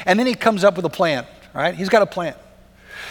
And 0.06 0.18
then 0.18 0.26
he 0.26 0.34
comes 0.34 0.64
up 0.64 0.74
with 0.74 0.84
a 0.84 0.90
plan, 0.90 1.24
right? 1.54 1.72
He's 1.72 1.88
got 1.88 2.02
a 2.02 2.06
plan. 2.06 2.34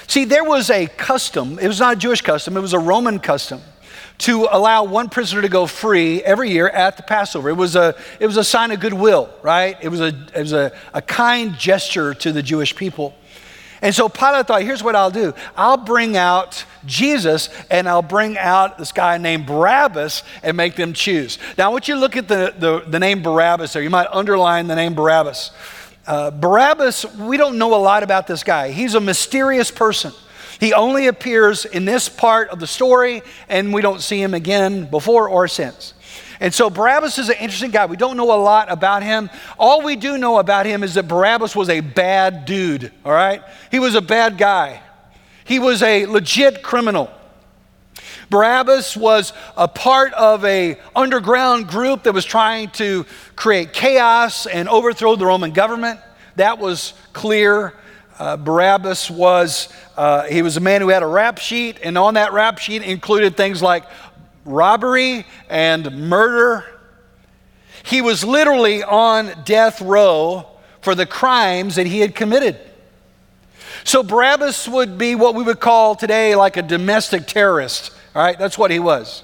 See, 0.07 0.25
there 0.25 0.43
was 0.43 0.69
a 0.69 0.87
custom, 0.87 1.59
it 1.59 1.67
was 1.67 1.79
not 1.79 1.93
a 1.93 1.99
Jewish 1.99 2.21
custom, 2.21 2.57
it 2.57 2.61
was 2.61 2.73
a 2.73 2.79
Roman 2.79 3.19
custom 3.19 3.61
to 4.17 4.47
allow 4.49 4.83
one 4.83 5.09
prisoner 5.09 5.41
to 5.41 5.49
go 5.49 5.67
free 5.67 6.23
every 6.23 6.49
year 6.49 6.69
at 6.69 6.97
the 6.97 7.03
Passover. 7.03 7.49
It 7.49 7.57
was 7.57 7.75
a, 7.75 7.95
it 8.19 8.25
was 8.25 8.37
a 8.37 8.43
sign 8.43 8.71
of 8.71 8.79
goodwill, 8.79 9.29
right? 9.41 9.77
It 9.81 9.89
was, 9.89 9.99
a, 9.99 10.07
it 10.07 10.39
was 10.39 10.53
a, 10.53 10.71
a 10.93 11.01
kind 11.01 11.53
gesture 11.55 12.13
to 12.13 12.31
the 12.31 12.41
Jewish 12.41 12.75
people. 12.75 13.13
And 13.81 13.93
so 13.93 14.07
Pilate 14.07 14.47
thought, 14.47 14.61
here's 14.61 14.81
what 14.81 14.95
I'll 14.95 15.11
do 15.11 15.33
I'll 15.55 15.77
bring 15.77 16.15
out 16.17 16.65
Jesus 16.85 17.49
and 17.69 17.89
I'll 17.89 18.01
bring 18.01 18.37
out 18.37 18.77
this 18.77 18.91
guy 18.91 19.17
named 19.17 19.45
Barabbas 19.45 20.23
and 20.43 20.55
make 20.55 20.75
them 20.75 20.93
choose. 20.93 21.37
Now, 21.57 21.69
I 21.69 21.73
want 21.73 21.87
you 21.87 21.95
to 21.95 21.99
look 21.99 22.15
at 22.15 22.27
the, 22.27 22.53
the, 22.57 22.83
the 22.87 22.99
name 22.99 23.21
Barabbas 23.21 23.73
there. 23.73 23.83
You 23.83 23.89
might 23.89 24.07
underline 24.11 24.67
the 24.67 24.75
name 24.75 24.95
Barabbas. 24.95 25.51
Uh, 26.07 26.29
Barabbas, 26.29 27.05
we 27.15 27.37
don't 27.37 27.57
know 27.57 27.73
a 27.73 27.81
lot 27.81 28.03
about 28.03 28.27
this 28.27 28.43
guy. 28.43 28.71
He's 28.71 28.93
a 28.93 29.01
mysterious 29.01 29.71
person. 29.71 30.13
He 30.59 30.73
only 30.73 31.07
appears 31.07 31.65
in 31.65 31.85
this 31.85 32.07
part 32.07 32.49
of 32.49 32.59
the 32.59 32.67
story, 32.67 33.23
and 33.49 33.73
we 33.73 33.81
don't 33.81 34.01
see 34.01 34.21
him 34.21 34.33
again 34.33 34.85
before 34.85 35.27
or 35.27 35.47
since. 35.47 35.93
And 36.39 36.53
so 36.53 36.69
Barabbas 36.69 37.17
is 37.17 37.29
an 37.29 37.35
interesting 37.39 37.71
guy. 37.71 37.85
We 37.85 37.97
don't 37.97 38.17
know 38.17 38.33
a 38.33 38.39
lot 38.39 38.71
about 38.71 39.03
him. 39.03 39.29
All 39.57 39.81
we 39.81 39.95
do 39.95 40.17
know 40.17 40.37
about 40.37 40.65
him 40.65 40.83
is 40.83 40.93
that 40.93 41.07
Barabbas 41.07 41.55
was 41.55 41.69
a 41.69 41.79
bad 41.79 42.45
dude, 42.45 42.91
all 43.03 43.11
right? 43.11 43.41
He 43.71 43.79
was 43.79 43.95
a 43.95 44.01
bad 44.01 44.37
guy. 44.37 44.81
He 45.43 45.59
was 45.59 45.81
a 45.81 46.05
legit 46.05 46.61
criminal. 46.61 47.09
Barabbas 48.29 48.97
was 48.97 49.33
a 49.55 49.67
part 49.67 50.13
of 50.13 50.43
a 50.45 50.79
underground 50.95 51.67
group 51.67 52.03
that 52.03 52.13
was 52.13 52.25
trying 52.25 52.69
to 52.71 53.05
create 53.35 53.73
chaos 53.73 54.45
and 54.45 54.67
overthrow 54.67 55.15
the 55.15 55.25
Roman 55.25 55.51
government. 55.51 55.99
That 56.35 56.59
was 56.59 56.93
clear. 57.13 57.73
Uh, 58.17 58.37
Barabbas 58.37 59.09
was 59.09 59.69
uh, 59.97 60.23
he 60.23 60.41
was 60.41 60.57
a 60.57 60.61
man 60.61 60.81
who 60.81 60.89
had 60.89 61.03
a 61.03 61.07
rap 61.07 61.37
sheet, 61.37 61.79
and 61.83 61.97
on 61.97 62.15
that 62.15 62.33
rap 62.33 62.57
sheet 62.57 62.81
included 62.81 63.37
things 63.37 63.61
like 63.61 63.83
robbery 64.45 65.25
and 65.49 66.09
murder. 66.09 66.65
He 67.83 68.01
was 68.01 68.23
literally 68.23 68.83
on 68.83 69.31
death 69.43 69.81
row 69.81 70.47
for 70.81 70.95
the 70.95 71.05
crimes 71.05 71.75
that 71.75 71.87
he 71.87 71.99
had 71.99 72.15
committed. 72.15 72.59
So 73.83 74.01
Barabbas 74.01 74.67
would 74.67 74.97
be 74.97 75.15
what 75.15 75.35
we 75.35 75.43
would 75.43 75.59
call 75.59 75.95
today 75.95 76.35
like 76.35 76.57
a 76.57 76.61
domestic 76.61 77.27
terrorist. 77.27 77.94
All 78.15 78.23
right, 78.23 78.39
that's 78.39 78.57
what 78.57 78.71
he 78.71 78.79
was. 78.79 79.23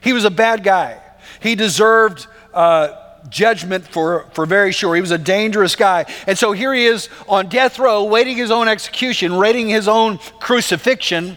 He 0.00 0.12
was 0.12 0.24
a 0.24 0.30
bad 0.30 0.62
guy. 0.62 1.02
He 1.40 1.56
deserved 1.56 2.28
uh, 2.54 2.90
judgment 3.28 3.86
for, 3.86 4.26
for 4.32 4.46
very 4.46 4.70
sure. 4.70 4.94
He 4.94 5.00
was 5.00 5.10
a 5.10 5.18
dangerous 5.18 5.74
guy. 5.74 6.06
And 6.26 6.38
so 6.38 6.52
here 6.52 6.72
he 6.72 6.86
is 6.86 7.08
on 7.28 7.48
death 7.48 7.80
row, 7.80 8.04
waiting 8.04 8.36
his 8.36 8.52
own 8.52 8.68
execution, 8.68 9.36
waiting 9.36 9.68
his 9.68 9.88
own 9.88 10.18
crucifixion. 10.38 11.36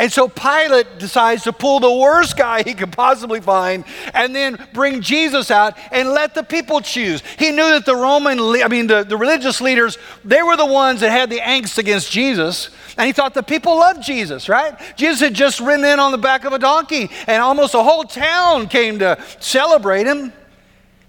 And 0.00 0.10
so 0.10 0.28
Pilate 0.28 0.98
decides 0.98 1.42
to 1.42 1.52
pull 1.52 1.78
the 1.78 1.92
worst 1.92 2.34
guy 2.34 2.62
he 2.62 2.72
could 2.72 2.90
possibly 2.90 3.38
find 3.38 3.84
and 4.14 4.34
then 4.34 4.58
bring 4.72 5.02
Jesus 5.02 5.50
out 5.50 5.76
and 5.92 6.08
let 6.08 6.34
the 6.34 6.42
people 6.42 6.80
choose. 6.80 7.22
He 7.38 7.50
knew 7.50 7.68
that 7.68 7.84
the 7.84 7.94
Roman, 7.94 8.40
I 8.40 8.68
mean, 8.68 8.86
the, 8.86 9.04
the 9.04 9.18
religious 9.18 9.60
leaders, 9.60 9.98
they 10.24 10.42
were 10.42 10.56
the 10.56 10.64
ones 10.64 11.00
that 11.00 11.10
had 11.10 11.28
the 11.28 11.40
angst 11.40 11.76
against 11.76 12.10
Jesus. 12.10 12.70
And 12.96 13.08
he 13.08 13.12
thought 13.12 13.34
the 13.34 13.42
people 13.42 13.76
loved 13.76 14.02
Jesus, 14.02 14.48
right? 14.48 14.74
Jesus 14.96 15.20
had 15.20 15.34
just 15.34 15.60
ridden 15.60 15.84
in 15.84 16.00
on 16.00 16.12
the 16.12 16.18
back 16.18 16.46
of 16.46 16.54
a 16.54 16.58
donkey 16.58 17.10
and 17.26 17.42
almost 17.42 17.74
a 17.74 17.82
whole 17.82 18.04
town 18.04 18.68
came 18.68 19.00
to 19.00 19.22
celebrate 19.38 20.06
him. 20.06 20.32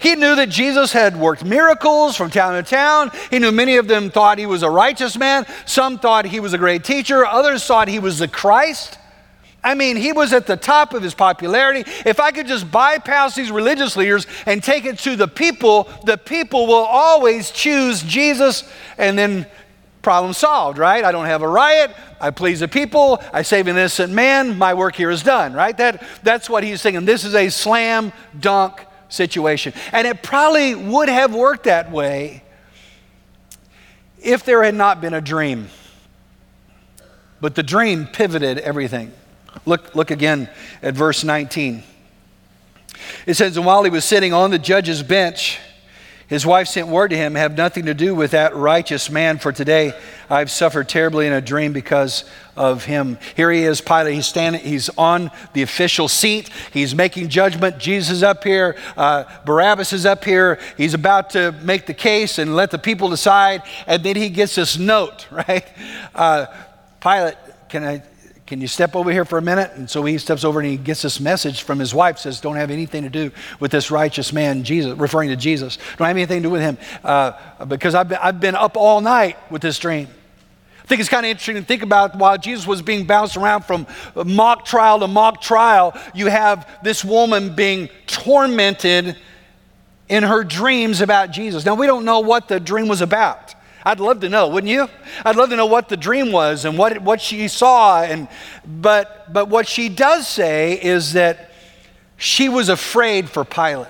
He 0.02 0.16
knew 0.16 0.36
that 0.36 0.50
Jesus 0.50 0.92
had 0.92 1.16
worked 1.16 1.46
miracles 1.46 2.18
from 2.18 2.32
town 2.32 2.54
to 2.54 2.68
town. 2.68 3.12
He 3.30 3.38
knew 3.38 3.52
many 3.52 3.78
of 3.78 3.88
them 3.88 4.10
thought 4.10 4.40
he 4.40 4.48
was 4.48 4.64
a 4.64 4.70
righteous 4.70 5.16
man. 5.16 5.46
Some 5.66 6.00
thought 6.00 6.26
he 6.26 6.40
was 6.40 6.54
a 6.54 6.58
great 6.58 6.84
teacher. 6.84 7.24
Others 7.24 7.64
thought 7.66 7.88
he 7.88 8.00
was 8.00 8.18
the 8.18 8.28
Christ. 8.28 8.98
I 9.64 9.76
mean, 9.76 9.96
he 9.98 10.12
was 10.12 10.34
at 10.34 10.48
the 10.48 10.58
top 10.58 10.96
of 10.96 11.04
his 11.04 11.14
popularity. 11.14 11.84
If 12.04 12.20
I 12.20 12.32
could 12.32 12.48
just 12.48 12.72
bypass 12.72 13.36
these 13.36 13.52
religious 13.52 13.96
leaders 13.96 14.26
and 14.48 14.64
take 14.64 14.86
it 14.86 14.98
to 15.00 15.16
the 15.16 15.28
people, 15.28 15.88
the 16.06 16.18
people 16.18 16.66
will 16.66 16.74
always 16.74 17.52
choose 17.52 18.02
Jesus 18.02 18.68
and 18.98 19.16
then 19.20 19.46
problem 20.02 20.34
solved, 20.34 20.80
right? 20.80 21.04
I 21.04 21.12
don't 21.12 21.28
have 21.28 21.44
a 21.44 21.48
riot. 21.48 21.92
I 22.20 22.32
please 22.32 22.62
the 22.62 22.68
people. 22.68 23.22
I 23.32 23.44
save 23.44 23.68
an 23.68 23.78
innocent 23.78 24.12
man. 24.12 24.58
My 24.58 24.74
work 24.74 24.96
here 24.96 25.12
is 25.12 25.22
done, 25.22 25.54
right? 25.54 25.78
That, 25.78 26.04
that's 26.24 26.50
what 26.50 26.64
he's 26.64 26.82
saying. 26.82 27.06
This 27.06 27.24
is 27.24 27.36
a 27.36 27.50
slam 27.50 28.12
dunk 28.40 28.88
situation. 29.12 29.74
And 29.92 30.08
it 30.08 30.24
probably 30.24 30.74
would 30.74 31.10
have 31.10 31.36
worked 31.36 31.66
that 31.66 31.92
way 31.92 32.44
if 34.20 34.44
there 34.44 34.64
had 34.64 34.76
not 34.76 35.02
been 35.02 35.14
a 35.14 35.22
dream. 35.22 35.70
But 37.40 37.56
the 37.56 37.64
dream 37.64 38.08
pivoted 38.08 38.60
everything. 38.60 39.12
Look, 39.66 39.96
look 39.96 40.12
again 40.12 40.50
at 40.82 40.94
verse 40.94 41.24
19. 41.24 41.84
It 43.26 43.34
says, 43.36 43.58
And 43.58 43.66
while 43.66 43.84
he 43.84 43.90
was 43.90 44.06
sitting 44.06 44.34
on 44.34 44.52
the 44.52 44.60
judge's 44.60 45.04
bench, 45.04 45.60
his 46.32 46.46
wife 46.46 46.70
sent 46.70 46.88
word 46.88 47.10
to 47.10 47.18
him, 47.18 47.36
Have 47.36 47.58
nothing 47.58 47.88
to 47.88 47.94
do 47.94 48.16
with 48.16 48.32
that 48.32 48.56
righteous 48.56 49.10
man, 49.10 49.38
for 49.38 49.52
today 49.52 49.92
I've 50.30 50.50
suffered 50.50 50.88
terribly 50.88 51.28
in 51.28 51.34
a 51.34 51.42
dream 51.42 51.74
because 51.74 52.24
of 52.56 52.86
him. 52.86 53.18
Here 53.36 53.52
he 53.52 53.64
is, 53.64 53.82
Pilate. 53.82 54.14
He's 54.14 54.28
standing, 54.28 54.62
he's 54.62 54.88
on 54.98 55.30
the 55.52 55.62
official 55.62 56.08
seat. 56.08 56.50
He's 56.72 56.96
making 56.96 57.28
judgment. 57.28 57.80
Jesus 57.80 58.24
up 58.24 58.46
here. 58.46 58.78
Uh, 58.96 59.26
Barabbas 59.44 59.92
is 59.92 60.06
up 60.06 60.24
here. 60.24 60.58
He's 60.78 60.94
about 60.94 61.32
to 61.32 61.52
make 61.64 61.86
the 61.86 61.94
case 61.94 62.38
and 62.38 62.56
let 62.56 62.72
the 62.72 62.80
people 62.80 63.10
decide. 63.10 63.64
And 63.86 64.02
then 64.02 64.16
he 64.16 64.30
gets 64.30 64.56
this 64.56 64.78
note, 64.78 65.28
right? 65.32 65.68
Uh, 66.16 66.46
Pilate, 67.02 67.36
can 67.68 67.84
I 67.84 68.04
can 68.52 68.60
you 68.60 68.68
step 68.68 68.98
over 68.98 69.10
here 69.14 69.24
for 69.24 69.38
a 69.38 69.42
minute? 69.42 69.72
And 69.76 69.90
so 69.90 70.04
he 70.04 70.18
steps 70.18 70.44
over 70.44 70.60
and 70.60 70.68
he 70.68 70.76
gets 70.76 71.04
this 71.04 71.22
message 71.22 71.64
from 71.64 71.80
his 71.80 71.94
wife, 71.94 72.18
says, 72.18 72.42
Don't 72.42 72.58
have 72.58 72.70
anything 72.70 73.04
to 73.04 73.10
do 73.10 73.32
with 73.62 73.72
this 73.72 73.90
righteous 73.90 74.34
man, 74.34 74.66
Jesus, 74.66 74.98
referring 74.98 75.30
to 75.30 75.38
Jesus. 75.38 75.78
Don't 75.98 76.06
have 76.06 76.18
anything 76.18 76.44
to 76.44 76.50
do 76.50 76.52
with 76.52 76.60
him 76.60 76.78
uh, 77.06 77.32
because 77.64 77.96
I've 77.96 78.10
been, 78.10 78.18
I've 78.22 78.42
been 78.42 78.56
up 78.56 78.76
all 78.76 79.00
night 79.00 79.38
with 79.50 79.62
this 79.62 79.80
dream. 79.80 80.10
I 80.84 80.86
think 80.86 81.00
it's 81.00 81.10
kind 81.10 81.26
of 81.26 81.30
interesting 81.30 81.56
to 81.56 81.62
think 81.62 81.82
about 81.82 82.18
while 82.18 82.38
Jesus 82.38 82.68
was 82.68 82.82
being 82.82 83.08
bounced 83.08 83.38
around 83.38 83.64
from 83.64 83.88
mock 84.26 84.66
trial 84.66 85.00
to 85.00 85.08
mock 85.08 85.40
trial, 85.42 85.98
you 86.14 86.28
have 86.28 86.70
this 86.84 87.06
woman 87.06 87.56
being 87.56 87.88
tormented 88.06 89.16
in 90.10 90.24
her 90.24 90.44
dreams 90.44 91.00
about 91.00 91.32
Jesus. 91.32 91.66
Now, 91.66 91.76
we 91.76 91.88
don't 91.88 92.04
know 92.04 92.20
what 92.20 92.50
the 92.50 92.60
dream 92.60 92.90
was 92.90 93.00
about. 93.00 93.56
I'd 93.84 94.00
love 94.00 94.20
to 94.22 94.30
know, 94.30 94.48
wouldn't 94.48 94.72
you? 94.72 94.88
I'd 95.26 95.36
love 95.36 95.50
to 95.50 95.56
know 95.56 95.66
what 95.66 95.90
the 95.90 95.98
dream 95.98 96.32
was 96.32 96.66
and 96.66 96.78
what, 96.78 97.02
what 97.02 97.20
she 97.20 97.48
saw. 97.48 98.02
And, 98.04 98.28
but, 98.66 99.32
but 99.34 99.48
what 99.48 99.68
she 99.68 99.90
does 99.90 100.28
say 100.28 100.74
is 100.82 101.14
that 101.14 101.52
she 102.18 102.48
was 102.48 102.70
afraid 102.70 103.30
for 103.30 103.44
Pilate. 103.44 103.88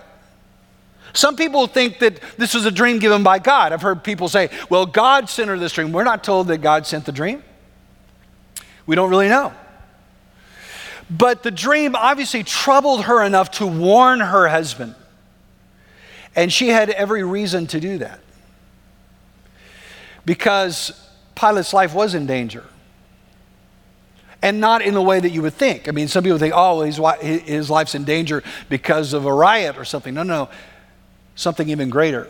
Some 1.13 1.35
people 1.35 1.67
think 1.67 1.99
that 1.99 2.21
this 2.37 2.53
was 2.53 2.65
a 2.65 2.71
dream 2.71 2.99
given 2.99 3.21
by 3.21 3.39
God. 3.39 3.73
I've 3.73 3.81
heard 3.81 4.01
people 4.01 4.29
say, 4.29 4.49
well, 4.69 4.85
God 4.85 5.29
sent 5.29 5.49
her 5.49 5.59
this 5.59 5.73
dream. 5.73 5.91
We're 5.91 6.05
not 6.05 6.23
told 6.23 6.47
that 6.47 6.59
God 6.59 6.87
sent 6.87 7.05
the 7.05 7.11
dream. 7.11 7.43
We 8.85 8.95
don't 8.95 9.09
really 9.09 9.27
know. 9.27 9.51
But 11.09 11.43
the 11.43 11.51
dream 11.51 11.97
obviously 11.97 12.43
troubled 12.43 13.03
her 13.03 13.21
enough 13.21 13.51
to 13.51 13.67
warn 13.67 14.21
her 14.21 14.47
husband. 14.47 14.95
And 16.33 16.53
she 16.53 16.69
had 16.69 16.89
every 16.89 17.23
reason 17.23 17.67
to 17.67 17.81
do 17.81 17.97
that 17.97 18.21
because 20.25 21.07
Pilate's 21.35 21.73
life 21.73 21.93
was 21.93 22.13
in 22.13 22.25
danger. 22.25 22.65
And 24.43 24.59
not 24.59 24.81
in 24.81 24.95
the 24.95 25.01
way 25.01 25.19
that 25.19 25.29
you 25.29 25.43
would 25.43 25.53
think. 25.53 25.87
I 25.87 25.91
mean, 25.91 26.07
some 26.07 26.23
people 26.23 26.39
think, 26.39 26.53
oh, 26.55 26.81
his, 26.81 26.99
his 27.21 27.69
life's 27.69 27.93
in 27.93 28.05
danger 28.05 28.43
because 28.69 29.13
of 29.13 29.25
a 29.25 29.33
riot 29.33 29.77
or 29.77 29.85
something. 29.85 30.15
No, 30.15 30.23
no, 30.23 30.49
something 31.35 31.69
even 31.69 31.91
greater. 31.91 32.27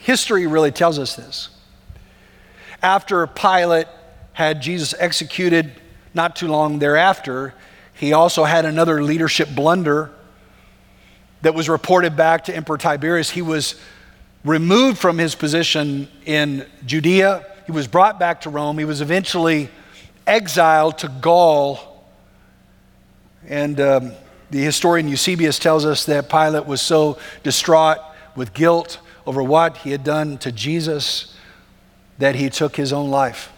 History 0.00 0.46
really 0.46 0.72
tells 0.72 0.98
us 0.98 1.14
this. 1.14 1.50
After 2.82 3.26
Pilate 3.26 3.86
had 4.32 4.62
Jesus 4.62 4.94
executed 4.98 5.72
not 6.14 6.34
too 6.34 6.48
long 6.48 6.78
thereafter, 6.80 7.54
he 7.94 8.12
also 8.12 8.44
had 8.44 8.64
another 8.64 9.02
leadership 9.02 9.48
blunder 9.54 10.12
that 11.42 11.54
was 11.54 11.68
reported 11.68 12.16
back 12.16 12.44
to 12.44 12.54
Emperor 12.54 12.78
Tiberius. 12.78 13.30
He 13.30 13.42
was 13.42 13.74
removed 14.44 14.98
from 14.98 15.18
his 15.18 15.34
position 15.34 16.08
in 16.24 16.66
Judea. 16.86 17.44
He 17.66 17.72
was 17.72 17.86
brought 17.86 18.18
back 18.18 18.42
to 18.42 18.50
Rome. 18.50 18.78
He 18.78 18.84
was 18.84 19.00
eventually 19.00 19.68
exiled 20.26 20.98
to 20.98 21.08
Gaul. 21.08 22.04
And 23.46 23.80
um, 23.80 24.12
the 24.50 24.58
historian 24.58 25.08
Eusebius 25.08 25.58
tells 25.58 25.84
us 25.84 26.04
that 26.06 26.30
Pilate 26.30 26.66
was 26.66 26.80
so 26.80 27.18
distraught 27.42 27.98
with 28.36 28.54
guilt 28.54 28.98
over 29.26 29.42
what 29.42 29.78
he 29.78 29.90
had 29.90 30.04
done 30.04 30.38
to 30.38 30.52
Jesus 30.52 31.34
that 32.18 32.34
he 32.34 32.50
took 32.50 32.76
his 32.76 32.92
own 32.92 33.10
life. 33.10 33.52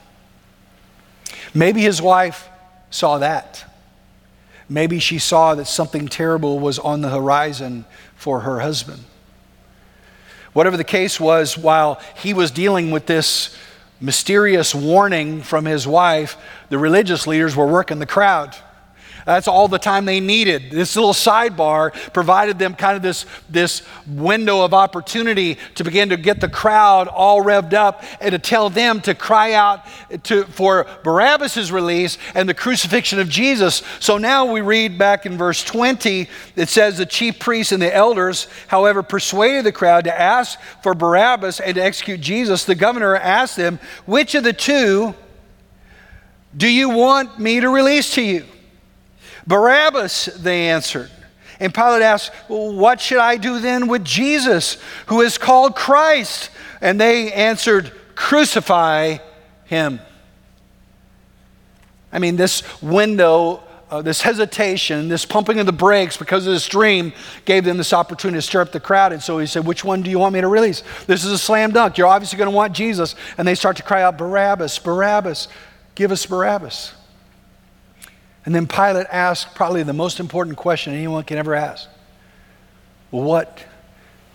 Maybe 1.55 1.83
his 1.83 2.03
wife 2.03 2.49
saw 2.91 3.19
that. 3.19 3.65
Maybe 4.69 4.99
she 4.99 5.19
saw 5.19 5.55
that 5.57 5.67
something 5.67 6.09
terrible 6.09 6.59
was 6.59 6.79
on 6.79 7.01
the 7.01 7.09
horizon 7.09 7.85
for 8.15 8.41
her 8.41 8.61
husband. 8.61 9.05
Whatever 10.53 10.77
the 10.77 10.85
case 10.85 11.21
was, 11.21 11.57
while 11.57 12.01
he 12.17 12.35
was 12.35 12.51
dealing 12.51 12.91
with 12.91 13.07
this 13.07 13.57
mysterious 14.01 14.75
warning 14.75 15.43
from 15.43 15.65
his 15.65 15.87
wife, 15.87 16.37
the 16.71 16.79
religious 16.79 17.27
leaders 17.27 17.55
were 17.55 17.67
working 17.67 17.99
the 17.99 18.07
crowd. 18.07 18.57
That's 19.27 19.49
all 19.49 19.69
the 19.69 19.79
time 19.79 20.05
they 20.05 20.21
needed. 20.21 20.71
This 20.71 20.97
little 20.97 21.13
sidebar 21.13 21.93
provided 22.13 22.59
them 22.59 22.75
kind 22.75 22.97
of 22.97 23.03
this, 23.03 23.27
this 23.49 23.83
window 24.07 24.63
of 24.65 24.75
opportunity 24.75 25.59
to 25.75 25.85
begin 25.85 26.09
to 26.11 26.17
get 26.17 26.41
the 26.41 26.49
crowd 26.49 27.09
all 27.09 27.43
revved 27.43 27.75
up 27.75 28.03
and 28.21 28.33
to 28.33 28.39
tell 28.39 28.71
them 28.71 29.01
to 29.03 29.15
cry 29.15 29.53
out 29.53 29.85
to, 30.25 30.45
for 30.45 30.87
Barabbas' 31.03 31.71
release 31.71 32.19
and 32.35 32.49
the 32.49 32.55
crucifixion 32.55 33.19
of 33.19 33.29
Jesus. 33.29 33.83
So 33.99 34.19
now 34.19 34.51
we 34.51 34.61
read 34.61 34.99
back 34.99 35.27
in 35.27 35.37
verse 35.37 35.63
20, 35.63 36.29
it 36.57 36.69
says, 36.69 36.99
The 36.99 37.07
chief 37.07 37.39
priests 37.39 37.73
and 37.73 37.83
the 37.83 37.95
elders, 37.95 38.47
however, 38.69 39.03
persuaded 39.03 39.65
the 39.65 39.73
crowd 39.73 40.05
to 40.05 40.21
ask 40.21 40.59
for 40.83 40.95
Barabbas 40.95 41.61
and 41.61 41.75
to 41.75 41.83
execute 41.83 42.21
Jesus. 42.21 42.65
The 42.65 42.75
governor 42.75 43.17
asked 43.17 43.57
them, 43.57 43.79
Which 44.07 44.35
of 44.35 44.45
the 44.45 44.53
two 44.53 45.15
do 46.57 46.69
you 46.69 46.91
want 46.91 47.39
me 47.39 47.61
to 47.61 47.69
release 47.69 48.15
to 48.15 48.23
you? 48.23 48.45
Barabbas, 49.51 50.27
they 50.27 50.69
answered. 50.69 51.11
And 51.59 51.75
Pilate 51.75 52.03
asked, 52.03 52.31
well, 52.49 52.73
What 52.73 53.01
should 53.01 53.19
I 53.19 53.37
do 53.37 53.59
then 53.59 53.89
with 53.89 54.05
Jesus, 54.05 54.79
who 55.07 55.21
is 55.21 55.37
called 55.39 55.75
Christ? 55.75 56.51
And 56.81 56.99
they 57.01 57.33
answered, 57.33 57.93
Crucify 58.15 59.19
him. 59.65 59.99
I 62.13 62.21
mean, 62.21 62.37
this 62.37 62.63
window, 62.81 63.63
uh, 63.91 64.03
this 64.03 64.23
hesitation, 64.23 65.09
this 65.09 65.25
pumping 65.25 65.59
of 65.59 65.67
the 65.67 65.73
brakes 65.73 66.17
because 66.17 66.47
of 66.47 66.53
this 66.53 66.69
dream 66.69 67.13
gave 67.45 67.65
them 67.65 67.77
this 67.77 67.93
opportunity 67.93 68.39
to 68.39 68.43
stir 68.43 68.61
up 68.61 68.71
the 68.71 68.79
crowd. 68.79 69.13
And 69.13 69.21
so 69.21 69.39
he 69.39 69.47
said, 69.47 69.67
Which 69.67 69.85
one 69.85 70.03
do 70.03 70.11
you 70.11 70.21
want 70.21 70.33
me 70.33 70.41
to 70.43 70.49
release? 70.49 70.85
This 71.09 71.25
is 71.25 71.33
a 71.33 71.39
slam 71.39 71.73
dunk. 71.73 71.99
You're 71.99 72.07
obviously 72.07 72.39
going 72.39 72.51
to 72.51 72.57
want 72.57 72.73
Jesus. 72.73 73.17
And 73.37 73.49
they 73.49 73.57
start 73.57 73.77
to 73.79 73.83
cry 73.83 74.03
out, 74.05 74.17
Barabbas, 74.17 74.79
Barabbas, 74.79 75.49
give 75.97 76.13
us 76.13 76.25
Barabbas. 76.25 76.95
And 78.45 78.55
then 78.55 78.67
Pilate 78.67 79.07
asked 79.11 79.55
probably 79.55 79.83
the 79.83 79.93
most 79.93 80.19
important 80.19 80.57
question 80.57 80.95
anyone 80.95 81.25
can 81.25 81.39
ever 81.39 81.55
ask 81.55 81.89
what 83.11 83.65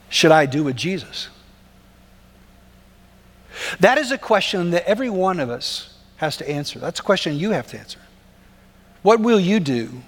should 0.10 0.32
I 0.32 0.46
do 0.46 0.64
with 0.64 0.76
Jesus? 0.76 1.30
That 3.80 3.98
is 3.98 4.12
a 4.12 4.18
question 4.18 4.72
that 4.72 4.88
every 4.88 5.10
one 5.10 5.40
of 5.40 5.50
us 5.50 5.98
has 6.18 6.38
to 6.38 6.50
answer. 6.50 6.78
That's 6.80 7.00
a 7.00 7.04
question 7.04 7.38
you 7.38 7.52
have 7.52 7.68
to 7.68 7.80
answer. 7.80 8.00
What 9.02 9.20
will 9.20 9.40
you 9.40 9.60
do 9.60 10.02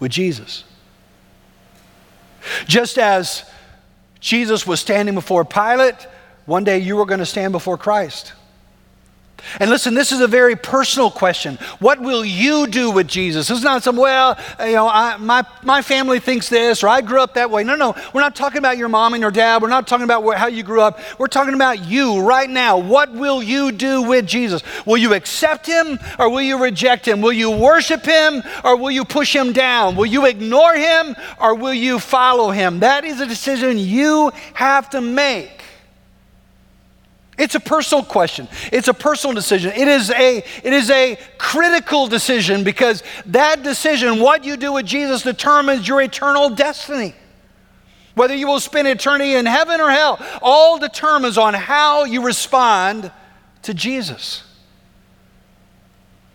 with 0.00 0.10
Jesus? 0.10 0.64
Just 2.66 2.98
as 2.98 3.44
Jesus 4.18 4.66
was 4.66 4.80
standing 4.80 5.14
before 5.14 5.44
Pilate, 5.44 6.06
one 6.46 6.64
day 6.64 6.78
you 6.78 6.96
were 6.96 7.06
going 7.06 7.20
to 7.20 7.26
stand 7.26 7.52
before 7.52 7.78
Christ. 7.78 8.32
And 9.60 9.70
listen, 9.70 9.94
this 9.94 10.12
is 10.12 10.20
a 10.20 10.26
very 10.26 10.56
personal 10.56 11.10
question. 11.10 11.56
What 11.78 12.00
will 12.00 12.24
you 12.24 12.66
do 12.66 12.90
with 12.90 13.06
Jesus? 13.06 13.50
It's 13.50 13.62
not 13.62 13.82
some, 13.82 13.96
well, 13.96 14.38
you 14.60 14.72
know, 14.72 14.88
I, 14.88 15.16
my, 15.16 15.44
my 15.62 15.82
family 15.82 16.20
thinks 16.20 16.48
this, 16.48 16.82
or 16.82 16.88
I 16.88 17.00
grew 17.00 17.20
up 17.20 17.34
that 17.34 17.50
way. 17.50 17.64
No, 17.64 17.76
no, 17.76 17.94
we're 18.12 18.20
not 18.20 18.34
talking 18.34 18.58
about 18.58 18.78
your 18.78 18.88
mom 18.88 19.14
and 19.14 19.20
your 19.20 19.30
dad. 19.30 19.62
We're 19.62 19.68
not 19.68 19.86
talking 19.86 20.04
about 20.04 20.22
how 20.36 20.46
you 20.46 20.62
grew 20.62 20.80
up. 20.80 21.00
We're 21.18 21.26
talking 21.26 21.54
about 21.54 21.84
you 21.84 22.20
right 22.20 22.48
now. 22.48 22.78
What 22.78 23.12
will 23.12 23.42
you 23.42 23.72
do 23.72 24.02
with 24.02 24.26
Jesus? 24.26 24.62
Will 24.86 24.98
you 24.98 25.14
accept 25.14 25.66
him, 25.66 25.98
or 26.18 26.30
will 26.30 26.42
you 26.42 26.62
reject 26.62 27.06
him? 27.06 27.20
Will 27.20 27.32
you 27.32 27.50
worship 27.50 28.04
him, 28.04 28.42
or 28.64 28.76
will 28.76 28.90
you 28.90 29.04
push 29.04 29.34
him 29.34 29.52
down? 29.52 29.96
Will 29.96 30.06
you 30.06 30.26
ignore 30.26 30.74
him, 30.74 31.14
or 31.40 31.54
will 31.54 31.74
you 31.74 31.98
follow 31.98 32.50
him? 32.50 32.80
That 32.80 33.04
is 33.04 33.20
a 33.20 33.26
decision 33.26 33.78
you 33.78 34.32
have 34.54 34.90
to 34.90 35.00
make. 35.00 35.62
It's 37.38 37.54
a 37.54 37.60
personal 37.60 38.04
question. 38.04 38.46
It's 38.70 38.88
a 38.88 38.94
personal 38.94 39.34
decision. 39.34 39.72
It 39.72 39.88
is 39.88 40.10
a, 40.10 40.38
it 40.38 40.72
is 40.72 40.90
a 40.90 41.18
critical 41.38 42.06
decision 42.06 42.62
because 42.62 43.02
that 43.26 43.62
decision, 43.62 44.20
what 44.20 44.44
you 44.44 44.56
do 44.56 44.74
with 44.74 44.86
Jesus, 44.86 45.22
determines 45.22 45.88
your 45.88 46.02
eternal 46.02 46.50
destiny. 46.50 47.14
Whether 48.14 48.34
you 48.34 48.46
will 48.46 48.60
spend 48.60 48.86
eternity 48.86 49.34
in 49.34 49.46
heaven 49.46 49.80
or 49.80 49.90
hell, 49.90 50.20
all 50.42 50.78
determines 50.78 51.38
on 51.38 51.54
how 51.54 52.04
you 52.04 52.22
respond 52.22 53.10
to 53.62 53.72
Jesus. 53.72 54.44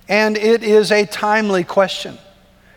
And 0.10 0.38
it 0.38 0.63
is 0.63 0.92
a 0.92 1.06
timely 1.06 1.63
question. 1.63 2.18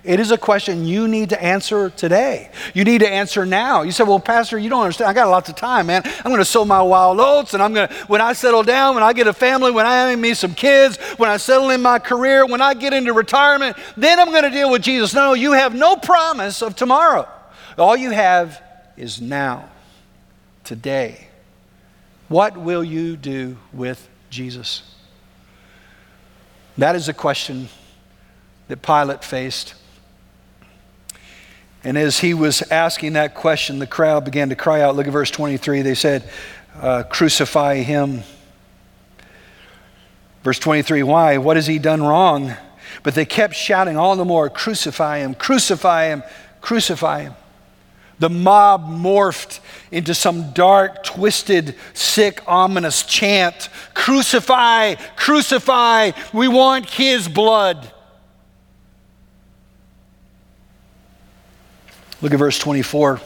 It 0.02 0.18
is 0.18 0.30
a 0.30 0.38
question 0.38 0.86
you 0.86 1.08
need 1.08 1.28
to 1.28 1.42
answer 1.42 1.90
today. 1.90 2.50
You 2.72 2.84
need 2.84 3.00
to 3.00 3.08
answer 3.08 3.44
now. 3.44 3.82
You 3.82 3.92
say, 3.92 4.04
Well, 4.04 4.18
Pastor, 4.18 4.58
you 4.58 4.70
don't 4.70 4.80
understand. 4.80 5.10
I 5.10 5.12
got 5.12 5.28
lots 5.28 5.50
of 5.50 5.56
time, 5.56 5.86
man. 5.86 6.02
I'm 6.04 6.30
going 6.30 6.38
to 6.38 6.44
sow 6.44 6.64
my 6.64 6.80
wild 6.80 7.20
oats, 7.20 7.52
and 7.52 7.62
I'm 7.62 7.74
going 7.74 7.88
to, 7.88 7.94
when 8.06 8.22
I 8.22 8.32
settle 8.32 8.62
down, 8.62 8.94
when 8.94 9.04
I 9.04 9.12
get 9.12 9.26
a 9.26 9.32
family, 9.34 9.70
when 9.70 9.84
I 9.84 10.08
have 10.08 10.18
me 10.18 10.32
some 10.32 10.54
kids, 10.54 10.96
when 11.18 11.28
I 11.28 11.36
settle 11.36 11.68
in 11.70 11.82
my 11.82 11.98
career, 11.98 12.46
when 12.46 12.62
I 12.62 12.72
get 12.72 12.94
into 12.94 13.12
retirement, 13.12 13.76
then 13.96 14.18
I'm 14.18 14.30
going 14.30 14.44
to 14.44 14.50
deal 14.50 14.70
with 14.70 14.82
Jesus. 14.82 15.12
No, 15.12 15.34
you 15.34 15.52
have 15.52 15.74
no 15.74 15.96
promise 15.96 16.62
of 16.62 16.76
tomorrow. 16.76 17.28
All 17.76 17.96
you 17.96 18.10
have 18.10 18.62
is 18.96 19.20
now, 19.20 19.68
today. 20.64 21.28
What 22.28 22.56
will 22.56 22.84
you 22.84 23.16
do 23.16 23.58
with 23.72 24.08
Jesus? 24.30 24.82
That 26.78 26.96
is 26.96 27.08
a 27.08 27.12
question 27.12 27.68
that 28.68 28.80
Pilate 28.80 29.24
faced. 29.24 29.74
And 31.82 31.96
as 31.96 32.18
he 32.20 32.34
was 32.34 32.62
asking 32.70 33.14
that 33.14 33.34
question, 33.34 33.78
the 33.78 33.86
crowd 33.86 34.24
began 34.24 34.50
to 34.50 34.56
cry 34.56 34.82
out. 34.82 34.96
Look 34.96 35.06
at 35.06 35.12
verse 35.12 35.30
23. 35.30 35.82
They 35.82 35.94
said, 35.94 36.28
uh, 36.74 37.04
Crucify 37.04 37.76
him. 37.76 38.22
Verse 40.42 40.58
23 40.58 41.02
Why? 41.02 41.38
What 41.38 41.56
has 41.56 41.66
he 41.66 41.78
done 41.78 42.02
wrong? 42.02 42.54
But 43.02 43.14
they 43.14 43.24
kept 43.24 43.54
shouting 43.54 43.96
all 43.96 44.16
the 44.16 44.24
more, 44.24 44.50
Crucify 44.50 45.18
him, 45.18 45.34
crucify 45.34 46.08
him, 46.08 46.22
crucify 46.60 47.22
him. 47.22 47.34
The 48.18 48.28
mob 48.28 48.86
morphed 48.86 49.60
into 49.90 50.14
some 50.14 50.52
dark, 50.52 51.02
twisted, 51.02 51.74
sick, 51.94 52.42
ominous 52.46 53.02
chant 53.02 53.70
Crucify, 53.94 54.94
crucify, 55.16 56.12
we 56.32 56.48
want 56.48 56.88
his 56.88 57.28
blood. 57.28 57.92
Look 62.22 62.32
at 62.32 62.38
verse 62.38 62.58
24. 62.58 63.20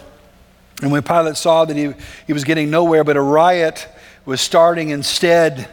And 0.83 0.92
when 0.92 1.02
Pilate 1.02 1.37
saw 1.37 1.64
that 1.64 1.76
he, 1.76 1.92
he 2.26 2.33
was 2.33 2.44
getting 2.44 2.70
nowhere, 2.70 3.04
but 3.04 3.16
a 3.16 3.22
riot 3.22 3.88
was 4.24 4.40
starting 4.40 4.90
instead, 4.90 5.68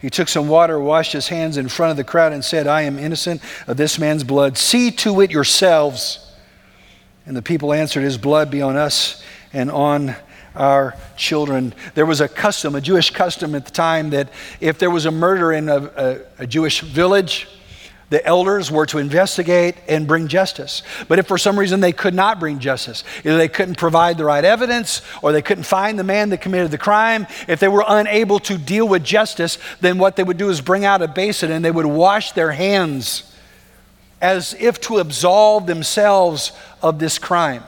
he 0.00 0.08
took 0.08 0.28
some 0.28 0.48
water, 0.48 0.80
washed 0.80 1.12
his 1.12 1.28
hands 1.28 1.56
in 1.56 1.68
front 1.68 1.90
of 1.90 1.96
the 1.96 2.04
crowd, 2.04 2.32
and 2.32 2.44
said, 2.44 2.66
I 2.66 2.82
am 2.82 2.98
innocent 2.98 3.42
of 3.66 3.76
this 3.76 3.98
man's 3.98 4.24
blood. 4.24 4.56
See 4.56 4.90
to 4.92 5.20
it 5.20 5.30
yourselves. 5.30 6.26
And 7.26 7.36
the 7.36 7.42
people 7.42 7.72
answered, 7.72 8.02
His 8.02 8.16
blood 8.16 8.50
be 8.50 8.62
on 8.62 8.76
us 8.76 9.22
and 9.52 9.70
on 9.70 10.16
our 10.54 10.96
children. 11.16 11.74
There 11.94 12.06
was 12.06 12.20
a 12.20 12.28
custom, 12.28 12.74
a 12.74 12.80
Jewish 12.80 13.10
custom 13.10 13.54
at 13.54 13.66
the 13.66 13.70
time, 13.70 14.10
that 14.10 14.30
if 14.60 14.78
there 14.78 14.90
was 14.90 15.04
a 15.04 15.10
murder 15.10 15.52
in 15.52 15.68
a, 15.68 15.78
a, 15.78 16.18
a 16.40 16.46
Jewish 16.46 16.80
village, 16.80 17.46
the 18.10 18.24
elders 18.26 18.72
were 18.72 18.86
to 18.86 18.98
investigate 18.98 19.76
and 19.88 20.06
bring 20.06 20.26
justice. 20.26 20.82
But 21.06 21.20
if 21.20 21.28
for 21.28 21.38
some 21.38 21.56
reason 21.58 21.78
they 21.78 21.92
could 21.92 22.12
not 22.12 22.40
bring 22.40 22.58
justice, 22.58 23.04
either 23.18 23.36
they 23.36 23.48
couldn't 23.48 23.78
provide 23.78 24.18
the 24.18 24.24
right 24.24 24.44
evidence 24.44 25.00
or 25.22 25.30
they 25.30 25.42
couldn't 25.42 25.64
find 25.64 25.96
the 25.96 26.04
man 26.04 26.30
that 26.30 26.40
committed 26.40 26.72
the 26.72 26.78
crime, 26.78 27.28
if 27.46 27.60
they 27.60 27.68
were 27.68 27.84
unable 27.86 28.40
to 28.40 28.58
deal 28.58 28.86
with 28.86 29.04
justice, 29.04 29.58
then 29.80 29.96
what 29.98 30.16
they 30.16 30.24
would 30.24 30.36
do 30.36 30.50
is 30.50 30.60
bring 30.60 30.84
out 30.84 31.02
a 31.02 31.08
basin 31.08 31.52
and 31.52 31.64
they 31.64 31.70
would 31.70 31.86
wash 31.86 32.32
their 32.32 32.50
hands 32.50 33.32
as 34.20 34.54
if 34.58 34.80
to 34.80 34.98
absolve 34.98 35.66
themselves 35.66 36.50
of 36.82 36.98
this 36.98 37.16
crime. 37.16 37.62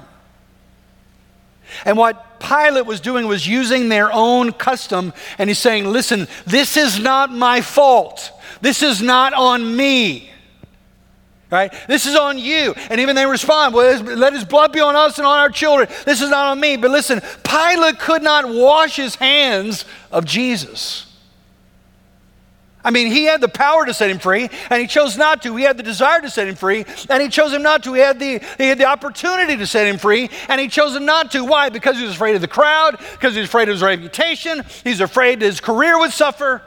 And 1.85 1.97
what 1.97 2.41
Pilate 2.41 2.85
was 2.85 3.01
doing 3.01 3.29
was 3.29 3.47
using 3.47 3.89
their 3.89 4.13
own 4.13 4.53
custom, 4.53 5.15
and 5.39 5.49
he's 5.49 5.61
saying, 5.61 5.87
Listen, 5.87 6.27
this 6.45 6.77
is 6.77 6.99
not 6.99 7.33
my 7.33 7.61
fault. 7.61 8.31
This 8.61 8.83
is 8.83 9.01
not 9.01 9.33
on 9.33 9.77
me 9.77 10.32
right? 11.53 11.73
This 11.87 12.07
is 12.07 12.17
on 12.17 12.39
you. 12.39 12.75
And 12.91 13.01
even 13.01 13.15
they 13.15 13.27
respond, 13.27 13.75
well, 13.75 14.03
let 14.03 14.33
his 14.33 14.45
blood 14.45 14.73
be 14.73 14.81
on 14.81 14.97
us 14.97 15.19
and 15.19 15.27
on 15.27 15.39
our 15.39 15.51
children. 15.51 15.89
This 16.07 16.23
is 16.23 16.31
not 16.31 16.47
on 16.47 16.59
me. 16.59 16.77
But 16.77 16.91
listen, 16.91 17.21
Pilate 17.45 17.99
could 18.01 18.23
not 18.23 18.49
wash 18.49 18.97
his 18.97 19.15
hands 19.15 19.85
of 20.11 20.25
Jesus. 20.25 21.07
I 22.85 22.91
mean, 22.91 23.13
he 23.13 23.25
had 23.25 23.41
the 23.41 23.49
power 23.49 23.87
to 23.87 23.95
set 23.95 24.11
him 24.11 24.19
free, 24.19 24.51
and 24.69 24.81
he 24.81 24.89
chose 24.89 25.17
not 25.17 25.43
to. 25.43 25.55
He 25.55 25.63
had 25.63 25.77
the 25.77 25.85
desire 25.85 26.21
to 26.21 26.31
set 26.31 26.49
him 26.49 26.57
free, 26.57 26.85
and 27.09 27.23
he 27.23 27.29
chose 27.29 27.53
him 27.53 27.63
not 27.63 27.85
to. 27.85 27.93
He 27.93 28.01
had 28.01 28.19
the, 28.19 28.41
he 28.59 28.69
had 28.69 28.79
the 28.79 28.87
opportunity 28.87 29.57
to 29.57 29.67
set 29.69 29.87
him 29.87 29.99
free, 29.99 30.31
and 30.49 30.61
he 30.61 30.67
chose 30.67 30.97
him 30.97 31.05
not 31.05 31.31
to. 31.33 31.45
Why? 31.45 31.69
Because 31.69 31.97
he 31.97 32.03
was 32.03 32.15
afraid 32.15 32.35
of 32.35 32.41
the 32.41 32.49
crowd, 32.49 32.99
because 33.13 33.35
he 33.35 33.41
was 33.41 33.49
afraid 33.49 33.69
of 33.69 33.75
his 33.75 33.83
reputation, 33.83 34.65
he's 34.83 35.01
afraid 35.01 35.43
his 35.43 35.61
career 35.61 35.97
would 35.97 36.11
suffer. 36.11 36.61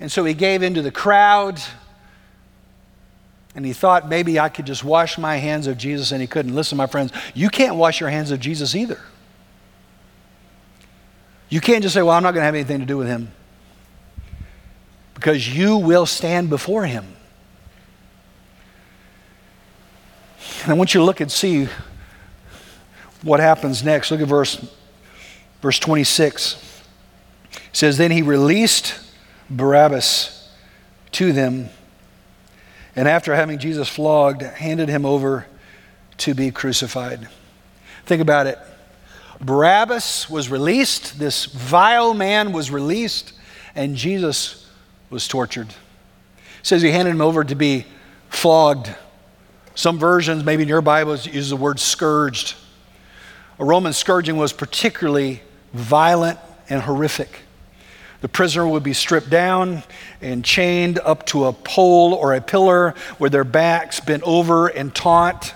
And 0.00 0.10
so 0.10 0.24
he 0.24 0.32
gave 0.32 0.62
in 0.62 0.72
to 0.74 0.82
the 0.82 0.90
crowd, 0.90 1.60
and 3.54 3.66
he 3.66 3.72
thought 3.72 4.08
maybe 4.08 4.40
I 4.40 4.48
could 4.48 4.66
just 4.66 4.82
wash 4.82 5.18
my 5.18 5.36
hands 5.36 5.66
of 5.66 5.76
Jesus, 5.76 6.12
and 6.12 6.20
he 6.20 6.26
couldn't. 6.26 6.54
Listen, 6.54 6.78
my 6.78 6.86
friends, 6.86 7.12
you 7.34 7.48
can't 7.48 7.76
wash 7.76 8.00
your 8.00 8.08
hands 8.10 8.30
of 8.30 8.40
Jesus 8.40 8.74
either. 8.74 8.98
You 11.48 11.60
can't 11.60 11.82
just 11.82 11.94
say, 11.94 12.00
Well, 12.00 12.16
I'm 12.16 12.22
not 12.22 12.32
going 12.32 12.40
to 12.40 12.46
have 12.46 12.54
anything 12.54 12.80
to 12.80 12.86
do 12.86 12.96
with 12.96 13.08
him. 13.08 13.30
Because 15.12 15.54
you 15.54 15.76
will 15.76 16.06
stand 16.06 16.48
before 16.48 16.86
him. 16.86 17.04
And 20.62 20.70
I 20.70 20.74
want 20.74 20.94
you 20.94 21.00
to 21.00 21.04
look 21.04 21.20
and 21.20 21.30
see 21.30 21.68
what 23.22 23.38
happens 23.38 23.84
next. 23.84 24.10
Look 24.10 24.20
at 24.20 24.28
verse, 24.28 24.64
verse 25.60 25.78
26. 25.78 26.82
It 27.52 27.60
says, 27.72 27.98
Then 27.98 28.10
he 28.10 28.22
released 28.22 28.98
Barabbas 29.50 30.50
to 31.12 31.32
them, 31.32 31.68
and 32.94 33.08
after 33.08 33.34
having 33.34 33.58
Jesus 33.58 33.88
flogged, 33.88 34.42
handed 34.42 34.88
him 34.88 35.06
over 35.06 35.46
to 36.18 36.34
be 36.34 36.50
crucified. 36.50 37.28
Think 38.04 38.20
about 38.20 38.46
it. 38.46 38.58
Barabbas 39.40 40.30
was 40.30 40.48
released, 40.50 41.18
this 41.18 41.46
vile 41.46 42.14
man 42.14 42.52
was 42.52 42.70
released, 42.70 43.32
and 43.74 43.96
Jesus 43.96 44.70
was 45.10 45.26
tortured. 45.26 45.68
It 45.68 45.74
says 46.62 46.82
he 46.82 46.90
handed 46.90 47.10
him 47.10 47.20
over 47.20 47.42
to 47.42 47.54
be 47.54 47.86
flogged. 48.28 48.94
Some 49.74 49.98
versions, 49.98 50.44
maybe 50.44 50.62
in 50.62 50.68
your 50.68 50.82
Bibles, 50.82 51.26
use 51.26 51.48
the 51.48 51.56
word 51.56 51.80
scourged. 51.80 52.54
A 53.58 53.64
Roman 53.64 53.92
scourging 53.92 54.36
was 54.36 54.52
particularly 54.52 55.42
violent 55.72 56.38
and 56.68 56.82
horrific. 56.82 57.40
The 58.22 58.28
prisoner 58.28 58.66
would 58.66 58.84
be 58.84 58.92
stripped 58.92 59.30
down 59.30 59.82
and 60.20 60.44
chained 60.44 61.00
up 61.00 61.26
to 61.26 61.46
a 61.46 61.52
pole 61.52 62.14
or 62.14 62.34
a 62.34 62.40
pillar 62.40 62.94
with 63.18 63.32
their 63.32 63.44
backs 63.44 63.98
bent 63.98 64.22
over 64.22 64.68
and 64.68 64.94
taut. 64.94 65.52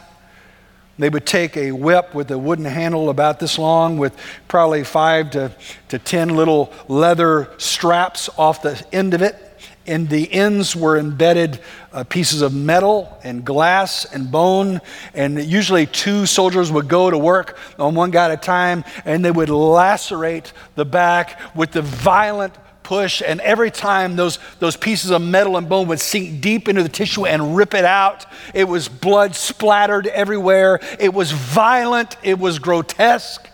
They 0.98 1.08
would 1.08 1.26
take 1.26 1.56
a 1.56 1.72
whip 1.72 2.12
with 2.12 2.30
a 2.30 2.38
wooden 2.38 2.64
handle 2.64 3.08
about 3.08 3.38
this 3.38 3.58
long 3.58 3.98
with 3.98 4.16
probably 4.48 4.82
five 4.82 5.30
to, 5.32 5.52
to 5.88 5.98
ten 5.98 6.30
little 6.36 6.72
leather 6.88 7.50
straps 7.58 8.28
off 8.36 8.62
the 8.62 8.84
end 8.92 9.14
of 9.14 9.22
it. 9.22 9.45
In 9.86 10.06
the 10.06 10.32
ends 10.32 10.74
were 10.74 10.98
embedded 10.98 11.60
uh, 11.92 12.04
pieces 12.04 12.42
of 12.42 12.52
metal 12.52 13.18
and 13.22 13.44
glass 13.44 14.04
and 14.04 14.30
bone. 14.30 14.80
And 15.14 15.42
usually, 15.42 15.86
two 15.86 16.26
soldiers 16.26 16.70
would 16.72 16.88
go 16.88 17.10
to 17.10 17.16
work 17.16 17.56
on 17.78 17.94
one 17.94 18.10
guy 18.10 18.26
at 18.26 18.30
a 18.32 18.36
time, 18.36 18.84
and 19.04 19.24
they 19.24 19.30
would 19.30 19.48
lacerate 19.48 20.52
the 20.74 20.84
back 20.84 21.40
with 21.54 21.72
the 21.72 21.82
violent 21.82 22.54
push. 22.86 23.20
And 23.20 23.40
every 23.40 23.70
time 23.70 24.14
those, 24.14 24.38
those 24.60 24.76
pieces 24.76 25.10
of 25.10 25.20
metal 25.20 25.56
and 25.56 25.68
bone 25.68 25.88
would 25.88 26.00
sink 26.00 26.40
deep 26.40 26.68
into 26.68 26.84
the 26.84 26.88
tissue 26.88 27.26
and 27.26 27.56
rip 27.56 27.74
it 27.74 27.84
out, 27.84 28.26
it 28.54 28.64
was 28.64 28.88
blood 28.88 29.34
splattered 29.34 30.06
everywhere. 30.06 30.78
It 31.00 31.12
was 31.12 31.32
violent, 31.32 32.16
it 32.22 32.38
was 32.38 32.60
grotesque, 32.60 33.48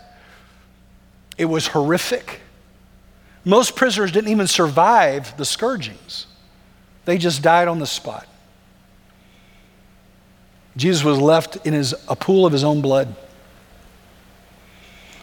it 1.37 1.45
was 1.45 1.67
horrific. 1.67 2.42
Most 3.45 3.75
prisoners 3.75 4.11
didn't 4.11 4.29
even 4.29 4.47
survive 4.47 5.35
the 5.37 5.45
scourgings, 5.45 6.27
they 7.05 7.17
just 7.17 7.41
died 7.41 7.67
on 7.67 7.79
the 7.79 7.87
spot. 7.87 8.27
Jesus 10.75 11.03
was 11.03 11.19
left 11.19 11.57
in 11.67 11.73
his, 11.73 11.93
a 12.07 12.15
pool 12.15 12.45
of 12.45 12.53
his 12.53 12.63
own 12.63 12.81
blood. 12.81 13.15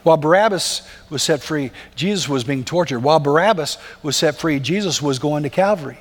While 0.02 0.16
Barabbas 0.16 0.88
was 1.10 1.22
set 1.22 1.42
free, 1.42 1.72
Jesus 1.94 2.28
was 2.28 2.44
being 2.44 2.64
tortured. 2.64 3.00
While 3.00 3.20
Barabbas 3.20 3.76
was 4.02 4.16
set 4.16 4.36
free, 4.36 4.60
Jesus 4.60 5.02
was 5.02 5.18
going 5.18 5.42
to 5.42 5.50
Calvary. 5.50 5.98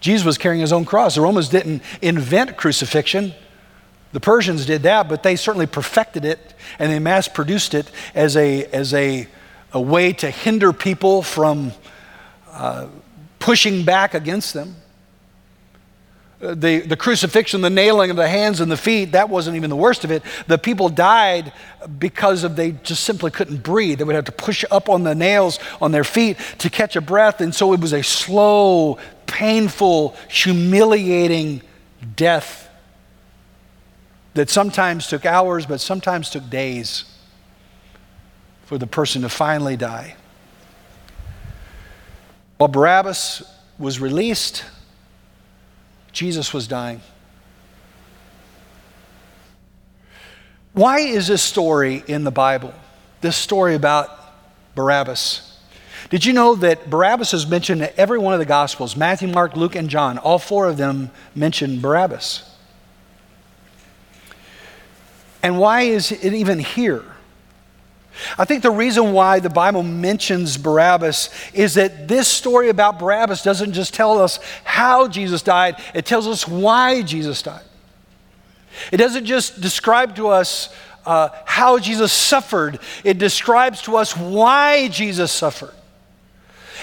Jesus 0.00 0.24
was 0.24 0.38
carrying 0.38 0.60
his 0.60 0.72
own 0.72 0.84
cross. 0.84 1.14
The 1.14 1.20
Romans 1.20 1.48
didn't 1.48 1.82
invent 2.02 2.56
crucifixion. 2.56 3.34
The 4.12 4.20
Persians 4.20 4.66
did 4.66 4.82
that, 4.82 5.08
but 5.08 5.22
they 5.22 5.36
certainly 5.36 5.66
perfected 5.66 6.24
it 6.24 6.54
and 6.78 6.90
they 6.90 6.98
mass 6.98 7.28
produced 7.28 7.74
it 7.74 7.90
as 8.14 8.36
a, 8.36 8.64
as 8.66 8.92
a 8.94 9.28
a 9.76 9.80
way 9.80 10.10
to 10.10 10.30
hinder 10.30 10.72
people 10.72 11.20
from 11.20 11.70
uh, 12.50 12.86
pushing 13.38 13.84
back 13.84 14.14
against 14.14 14.54
them. 14.54 14.74
Uh, 16.40 16.54
the, 16.54 16.80
the 16.80 16.96
crucifixion, 16.96 17.60
the 17.60 17.68
nailing 17.68 18.08
of 18.10 18.16
the 18.16 18.26
hands 18.26 18.60
and 18.60 18.72
the 18.72 18.76
feet, 18.76 19.12
that 19.12 19.28
wasn't 19.28 19.54
even 19.54 19.68
the 19.68 19.76
worst 19.76 20.02
of 20.02 20.10
it. 20.10 20.22
The 20.46 20.56
people 20.56 20.88
died 20.88 21.52
because 21.98 22.42
of 22.42 22.56
they 22.56 22.72
just 22.72 23.04
simply 23.04 23.30
couldn't 23.30 23.62
breathe. 23.62 23.98
They 23.98 24.04
would 24.04 24.14
have 24.14 24.24
to 24.24 24.32
push 24.32 24.64
up 24.70 24.88
on 24.88 25.04
the 25.04 25.14
nails 25.14 25.58
on 25.78 25.92
their 25.92 26.04
feet 26.04 26.38
to 26.58 26.70
catch 26.70 26.96
a 26.96 27.02
breath. 27.02 27.42
And 27.42 27.54
so 27.54 27.74
it 27.74 27.80
was 27.80 27.92
a 27.92 28.02
slow, 28.02 28.98
painful, 29.26 30.16
humiliating 30.30 31.60
death 32.16 32.70
that 34.32 34.48
sometimes 34.48 35.06
took 35.06 35.26
hours, 35.26 35.66
but 35.66 35.82
sometimes 35.82 36.30
took 36.30 36.48
days 36.48 37.04
for 38.66 38.78
the 38.78 38.86
person 38.86 39.22
to 39.22 39.28
finally 39.28 39.76
die. 39.76 40.16
While 42.58 42.68
Barabbas 42.68 43.42
was 43.78 44.00
released, 44.00 44.64
Jesus 46.12 46.52
was 46.52 46.66
dying. 46.66 47.00
Why 50.72 50.98
is 50.98 51.26
this 51.26 51.42
story 51.42 52.02
in 52.06 52.24
the 52.24 52.30
Bible? 52.30 52.74
This 53.20 53.36
story 53.36 53.74
about 53.74 54.10
Barabbas. 54.74 55.58
Did 56.10 56.24
you 56.24 56.32
know 56.32 56.54
that 56.56 56.90
Barabbas 56.90 57.34
is 57.34 57.46
mentioned 57.46 57.82
in 57.82 57.90
every 57.96 58.18
one 58.18 58.34
of 58.34 58.40
the 58.40 58.46
Gospels? 58.46 58.96
Matthew, 58.96 59.28
Mark, 59.28 59.56
Luke, 59.56 59.74
and 59.74 59.88
John. 59.88 60.18
All 60.18 60.38
four 60.38 60.66
of 60.66 60.76
them 60.76 61.10
mention 61.34 61.80
Barabbas. 61.80 62.48
And 65.42 65.58
why 65.58 65.82
is 65.82 66.12
it 66.12 66.34
even 66.34 66.58
here? 66.58 67.04
I 68.38 68.44
think 68.44 68.62
the 68.62 68.70
reason 68.70 69.12
why 69.12 69.40
the 69.40 69.50
Bible 69.50 69.82
mentions 69.82 70.56
Barabbas 70.56 71.30
is 71.52 71.74
that 71.74 72.08
this 72.08 72.28
story 72.28 72.68
about 72.68 72.98
Barabbas 72.98 73.42
doesn't 73.42 73.72
just 73.72 73.94
tell 73.94 74.18
us 74.18 74.38
how 74.64 75.08
Jesus 75.08 75.42
died, 75.42 75.76
it 75.94 76.06
tells 76.06 76.26
us 76.26 76.46
why 76.46 77.02
Jesus 77.02 77.42
died. 77.42 77.64
It 78.92 78.98
doesn't 78.98 79.24
just 79.24 79.60
describe 79.60 80.16
to 80.16 80.28
us 80.28 80.74
uh, 81.04 81.28
how 81.44 81.78
Jesus 81.78 82.12
suffered, 82.12 82.78
it 83.04 83.18
describes 83.18 83.82
to 83.82 83.96
us 83.96 84.16
why 84.16 84.88
Jesus 84.88 85.30
suffered. 85.30 85.74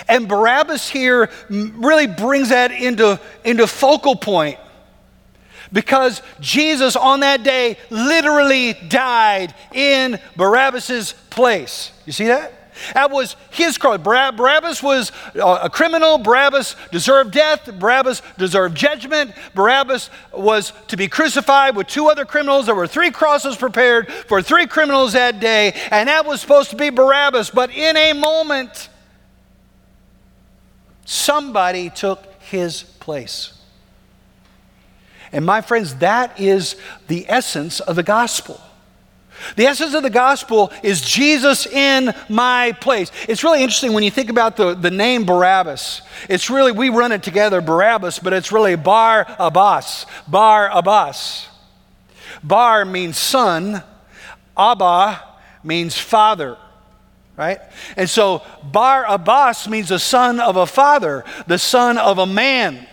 And 0.08 0.28
Barabbas 0.28 0.90
here 0.90 1.30
really 1.50 2.08
brings 2.08 2.50
that 2.50 2.72
into, 2.72 3.20
into 3.44 3.68
focal 3.68 4.16
point 4.16 4.58
because 5.74 6.22
Jesus 6.40 6.96
on 6.96 7.22
that 7.22 7.44
day 7.44 7.78
literally 7.90 8.74
died 8.74 9.54
in 9.74 10.20
Barabbas's 10.38 11.14
place. 11.32 11.92
You 12.06 12.14
see 12.14 12.28
that? 12.28 12.54
That 12.94 13.12
was 13.12 13.36
his 13.52 13.78
cross. 13.78 14.00
Barabbas 14.00 14.82
was 14.82 15.12
uh, 15.36 15.60
a 15.64 15.70
criminal. 15.70 16.18
Barabbas 16.18 16.76
deserved 16.92 17.32
death. 17.32 17.72
Barabbas 17.80 18.22
deserved 18.38 18.76
judgment. 18.76 19.32
Barabbas 19.54 20.10
was 20.34 20.74
to 20.88 20.98
be 20.98 21.08
crucified 21.08 21.76
with 21.76 21.88
two 21.88 22.08
other 22.08 22.26
criminals. 22.26 22.66
There 22.66 22.76
were 22.76 22.88
three 22.88 23.12
crosses 23.12 23.56
prepared 23.56 24.12
for 24.12 24.42
three 24.42 24.66
criminals 24.66 25.14
that 25.14 25.40
day, 25.40 25.74
and 25.92 26.10
that 26.10 26.26
was 26.26 26.42
supposed 26.42 26.72
to 26.72 26.76
be 26.76 26.90
Barabbas. 26.90 27.52
But 27.52 27.72
in 27.72 27.96
a 27.96 28.14
moment, 28.14 28.90
somebody 31.06 31.90
took 31.90 32.42
his 32.42 32.84
place. 32.84 33.53
And 35.34 35.46
my 35.46 35.62
friends, 35.62 35.96
that 35.96 36.40
is 36.40 36.78
the 37.08 37.26
essence 37.28 37.80
of 37.80 37.96
the 37.96 38.04
gospel. 38.04 38.62
The 39.56 39.66
essence 39.66 39.94
of 39.94 40.04
the 40.04 40.10
gospel 40.10 40.72
is 40.84 41.02
Jesus 41.02 41.66
in 41.66 42.14
my 42.30 42.72
place. 42.74 43.12
It's 43.28 43.44
really 43.44 43.62
interesting 43.62 43.92
when 43.92 44.04
you 44.04 44.12
think 44.12 44.30
about 44.30 44.56
the, 44.56 44.76
the 44.76 44.92
name 44.92 45.26
Barabbas. 45.26 46.04
It's 46.30 46.50
really, 46.50 46.72
we 46.72 46.90
run 46.90 47.12
it 47.12 47.24
together, 47.24 47.60
Barabbas, 47.60 48.20
but 48.20 48.32
it's 48.32 48.52
really 48.52 48.76
Bar 48.76 49.26
Abbas. 49.40 50.06
Bar 50.28 50.70
Abbas. 50.72 51.48
Bar 52.44 52.86
means 52.86 53.18
son, 53.18 53.84
Abba 54.56 55.22
means 55.64 55.98
father 55.98 56.58
right? 57.36 57.60
And 57.98 58.10
so 58.10 58.44
Bar 58.64 59.06
Abbas 59.08 59.68
means 59.68 59.90
the 59.90 59.98
son 59.98 60.40
of 60.40 60.56
a 60.56 60.66
father, 60.68 61.24
the 61.48 61.58
son 61.58 61.98
of 61.98 62.20
a 62.20 62.26
man. 62.26 62.88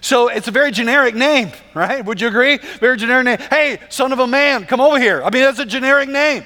So 0.00 0.28
it's 0.28 0.48
a 0.48 0.50
very 0.50 0.70
generic 0.70 1.14
name, 1.14 1.52
right? 1.74 2.04
Would 2.04 2.20
you 2.20 2.28
agree? 2.28 2.58
Very 2.80 2.96
generic 2.96 3.24
name. 3.24 3.38
Hey, 3.50 3.78
son 3.88 4.12
of 4.12 4.18
a 4.18 4.26
man, 4.26 4.64
come 4.66 4.80
over 4.80 4.98
here. 4.98 5.22
I 5.22 5.30
mean, 5.30 5.42
that's 5.42 5.58
a 5.58 5.66
generic 5.66 6.08
name. 6.08 6.44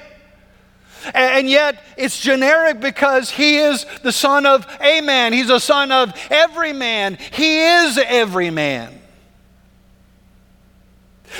And 1.13 1.49
yet, 1.49 1.83
it's 1.97 2.19
generic 2.19 2.79
because 2.79 3.31
he 3.31 3.57
is 3.57 3.85
the 4.03 4.11
son 4.11 4.45
of 4.45 4.67
a 4.79 5.01
man. 5.01 5.33
He's 5.33 5.49
a 5.49 5.59
son 5.59 5.91
of 5.91 6.13
every 6.29 6.73
man. 6.73 7.17
He 7.31 7.59
is 7.59 7.97
every 7.97 8.51
man. 8.51 8.99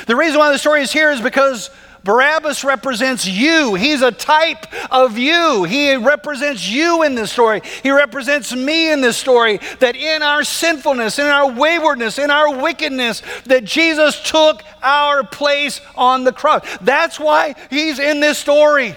The 0.08 0.15
reason 0.15 0.39
why 0.39 0.52
the 0.52 0.58
story 0.58 0.82
is 0.82 0.91
here 0.91 1.12
is 1.12 1.21
because 1.21 1.69
Barabbas 2.03 2.63
represents 2.63 3.27
you. 3.27 3.75
He's 3.75 4.01
a 4.01 4.11
type 4.11 4.65
of 4.91 5.17
you. 5.17 5.65
He 5.65 5.95
represents 5.95 6.67
you 6.67 7.03
in 7.03 7.13
this 7.13 7.31
story. 7.31 7.61
He 7.83 7.91
represents 7.91 8.55
me 8.55 8.91
in 8.91 9.01
this 9.01 9.17
story. 9.17 9.59
That 9.79 9.95
in 9.95 10.23
our 10.23 10.43
sinfulness, 10.43 11.19
in 11.19 11.27
our 11.27 11.51
waywardness, 11.51 12.17
in 12.17 12.31
our 12.31 12.59
wickedness, 12.59 13.21
that 13.45 13.65
Jesus 13.65 14.21
took 14.27 14.63
our 14.81 15.23
place 15.23 15.79
on 15.95 16.23
the 16.23 16.33
cross. 16.33 16.65
That's 16.81 17.19
why 17.19 17.55
he's 17.69 17.99
in 17.99 18.19
this 18.19 18.39
story. 18.39 18.95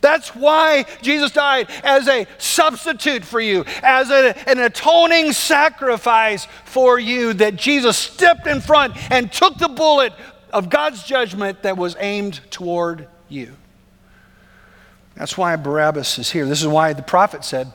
That's 0.00 0.34
why 0.34 0.86
Jesus 1.02 1.30
died 1.32 1.68
as 1.82 2.08
a 2.08 2.26
substitute 2.38 3.24
for 3.24 3.40
you, 3.40 3.64
as 3.82 4.10
a, 4.10 4.36
an 4.48 4.58
atoning 4.58 5.32
sacrifice 5.32 6.46
for 6.64 6.98
you, 6.98 7.34
that 7.34 7.56
Jesus 7.56 7.96
stepped 7.96 8.46
in 8.46 8.60
front 8.60 8.96
and 9.10 9.32
took 9.32 9.58
the 9.58 9.68
bullet 9.68 10.12
of 10.52 10.70
God's 10.70 11.02
judgment 11.02 11.62
that 11.62 11.76
was 11.76 11.96
aimed 11.98 12.40
toward 12.50 13.08
you. 13.28 13.54
That's 15.14 15.36
why 15.36 15.54
Barabbas 15.56 16.18
is 16.18 16.30
here. 16.30 16.46
This 16.46 16.62
is 16.62 16.68
why 16.68 16.92
the 16.92 17.02
prophet 17.02 17.44
said 17.44 17.72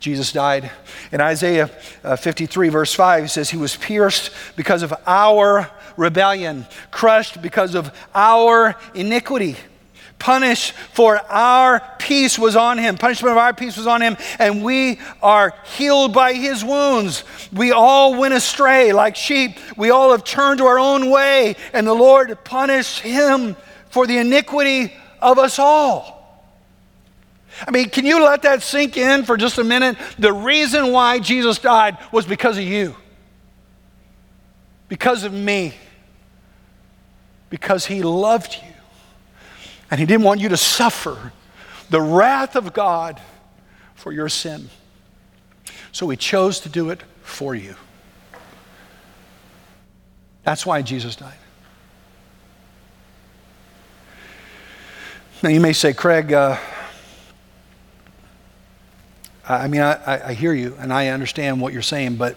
Jesus 0.00 0.32
died. 0.32 0.70
In 1.12 1.22
Isaiah 1.22 1.70
uh, 2.02 2.16
53, 2.16 2.68
verse 2.68 2.92
5, 2.92 3.24
he 3.24 3.28
says, 3.28 3.48
He 3.48 3.56
was 3.56 3.74
pierced 3.74 4.30
because 4.54 4.82
of 4.82 4.92
our 5.06 5.70
rebellion, 5.96 6.66
crushed 6.90 7.40
because 7.40 7.74
of 7.74 7.90
our 8.14 8.76
iniquity. 8.94 9.56
Punished 10.18 10.72
for 10.92 11.18
our 11.30 11.82
peace 11.98 12.38
was 12.38 12.56
on 12.56 12.78
him. 12.78 12.96
Punishment 12.96 13.32
of 13.32 13.38
our 13.38 13.52
peace 13.52 13.76
was 13.76 13.86
on 13.86 14.00
him, 14.00 14.16
and 14.38 14.64
we 14.64 14.98
are 15.22 15.54
healed 15.76 16.14
by 16.14 16.32
his 16.32 16.64
wounds. 16.64 17.24
We 17.52 17.72
all 17.72 18.18
went 18.18 18.32
astray 18.32 18.92
like 18.92 19.16
sheep. 19.16 19.58
We 19.76 19.90
all 19.90 20.12
have 20.12 20.24
turned 20.24 20.58
to 20.58 20.66
our 20.66 20.78
own 20.78 21.10
way, 21.10 21.56
and 21.72 21.86
the 21.86 21.94
Lord 21.94 22.36
punished 22.42 23.00
him 23.00 23.56
for 23.90 24.06
the 24.06 24.18
iniquity 24.18 24.94
of 25.20 25.38
us 25.38 25.58
all. 25.58 26.14
I 27.66 27.70
mean, 27.70 27.88
can 27.90 28.04
you 28.04 28.22
let 28.22 28.42
that 28.42 28.62
sink 28.62 28.96
in 28.96 29.24
for 29.24 29.36
just 29.36 29.58
a 29.58 29.64
minute? 29.64 29.96
The 30.18 30.32
reason 30.32 30.90
why 30.90 31.18
Jesus 31.18 31.58
died 31.58 31.98
was 32.10 32.26
because 32.26 32.58
of 32.58 32.64
you, 32.64 32.96
because 34.88 35.24
of 35.24 35.32
me, 35.32 35.74
because 37.50 37.86
he 37.86 38.02
loved 38.02 38.54
you. 38.54 38.73
And 39.94 40.00
he 40.00 40.06
didn't 40.06 40.24
want 40.24 40.40
you 40.40 40.48
to 40.48 40.56
suffer 40.56 41.32
the 41.88 42.00
wrath 42.00 42.56
of 42.56 42.72
God 42.72 43.20
for 43.94 44.10
your 44.10 44.28
sin. 44.28 44.68
So 45.92 46.08
he 46.10 46.16
chose 46.16 46.58
to 46.58 46.68
do 46.68 46.90
it 46.90 47.00
for 47.22 47.54
you. 47.54 47.76
That's 50.42 50.66
why 50.66 50.82
Jesus 50.82 51.14
died. 51.14 51.38
Now, 55.44 55.50
you 55.50 55.60
may 55.60 55.72
say, 55.72 55.92
Craig, 55.92 56.32
uh, 56.32 56.56
I 59.48 59.68
mean, 59.68 59.80
I, 59.80 60.30
I 60.30 60.32
hear 60.32 60.52
you 60.52 60.74
and 60.80 60.92
I 60.92 61.06
understand 61.10 61.60
what 61.60 61.72
you're 61.72 61.82
saying, 61.82 62.16
but 62.16 62.36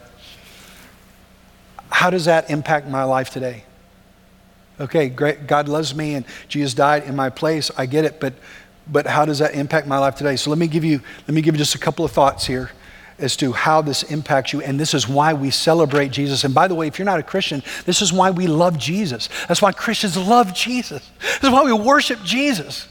how 1.90 2.12
does 2.12 2.26
that 2.26 2.52
impact 2.52 2.88
my 2.88 3.04
life 3.04 3.32
today? 3.32 3.64
Okay, 4.80 5.10
great. 5.10 5.48
God 5.48 5.68
loves 5.68 5.96
me 5.96 6.14
and 6.14 6.26
Jesus 6.48 6.74
died 6.74 7.04
in 7.04 7.16
my 7.16 7.30
place. 7.30 7.72
I 7.78 7.86
get 7.86 8.06
it, 8.06 8.20
but 8.20 8.34
but 8.90 9.06
how 9.06 9.26
does 9.26 9.40
that 9.40 9.54
impact 9.54 9.88
my 9.88 9.98
life 9.98 10.16
today? 10.16 10.36
So 10.36 10.50
let 10.50 10.60
me 10.60 10.68
give 10.68 10.86
you 10.86 11.02
let 11.28 11.34
me 11.34 11.42
give 11.42 11.56
you 11.56 11.60
just 11.60 11.76
a 11.76 11.80
couple 11.80 12.06
of 12.06 12.12
thoughts 12.12 12.46
here 12.46 12.72
as 13.20 13.36
to 13.36 13.52
how 13.52 13.82
this 13.82 14.04
impacts 14.04 14.54
you 14.54 14.62
and 14.62 14.80
this 14.80 14.94
is 14.94 15.08
why 15.08 15.34
we 15.34 15.50
celebrate 15.50 16.12
Jesus. 16.12 16.44
And 16.44 16.54
by 16.54 16.68
the 16.68 16.76
way, 16.76 16.88
if 16.88 17.00
you're 17.00 17.06
not 17.06 17.20
a 17.20 17.24
Christian, 17.24 17.64
this 17.86 18.02
is 18.02 18.14
why 18.14 18.30
we 18.30 18.48
love 18.48 18.78
Jesus. 18.78 19.30
That's 19.48 19.62
why 19.62 19.72
Christians 19.72 20.16
love 20.16 20.54
Jesus. 20.54 21.10
This 21.20 21.44
is 21.44 21.50
why 21.50 21.64
we 21.64 21.74
worship 21.74 22.20
Jesus. 22.24 22.88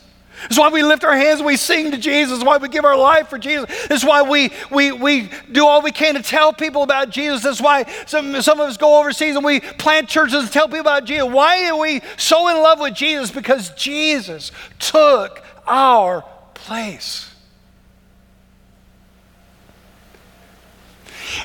Is 0.50 0.58
why 0.58 0.68
we 0.68 0.82
lift 0.82 1.04
our 1.04 1.16
hands 1.16 1.40
and 1.40 1.46
we 1.46 1.56
sing 1.56 1.90
to 1.90 1.98
Jesus. 1.98 2.42
Why 2.42 2.58
we 2.58 2.68
give 2.68 2.84
our 2.84 2.96
life 2.96 3.28
for 3.28 3.38
Jesus. 3.38 3.70
Is 3.90 4.04
why 4.04 4.22
we, 4.22 4.50
we, 4.70 4.92
we 4.92 5.30
do 5.50 5.66
all 5.66 5.82
we 5.82 5.92
can 5.92 6.14
to 6.14 6.22
tell 6.22 6.52
people 6.52 6.82
about 6.82 7.10
Jesus. 7.10 7.42
That's 7.42 7.60
why 7.60 7.84
some, 8.06 8.40
some 8.42 8.60
of 8.60 8.68
us 8.68 8.76
go 8.76 8.98
overseas 9.00 9.36
and 9.36 9.44
we 9.44 9.60
plant 9.60 10.08
churches 10.08 10.42
and 10.42 10.52
tell 10.52 10.66
people 10.66 10.80
about 10.80 11.04
Jesus. 11.04 11.28
Why 11.28 11.68
are 11.68 11.78
we 11.78 12.00
so 12.16 12.48
in 12.48 12.56
love 12.56 12.80
with 12.80 12.94
Jesus? 12.94 13.30
Because 13.30 13.70
Jesus 13.70 14.52
took 14.78 15.42
our 15.66 16.24
place. 16.54 17.30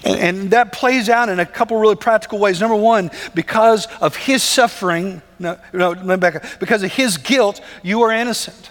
And, 0.04 0.20
and, 0.20 0.52
that 0.52 0.72
plays 0.72 1.10
out 1.10 1.30
in 1.30 1.40
a 1.40 1.46
couple 1.46 1.78
really 1.78 1.96
practical 1.96 2.40
ways. 2.40 2.60
Number 2.60 2.76
one, 2.76 3.12
because 3.34 3.88
of 4.00 4.16
his 4.16 4.44
suffering, 4.44 5.22
no, 5.40 5.58
no, 5.74 6.18
back 6.18 6.36
up. 6.36 6.44
Because 6.60 6.84
of 6.84 6.92
his 6.92 7.18
guilt, 7.18 7.62
you 7.84 8.02
are 8.02 8.12
innocent. 8.12 8.71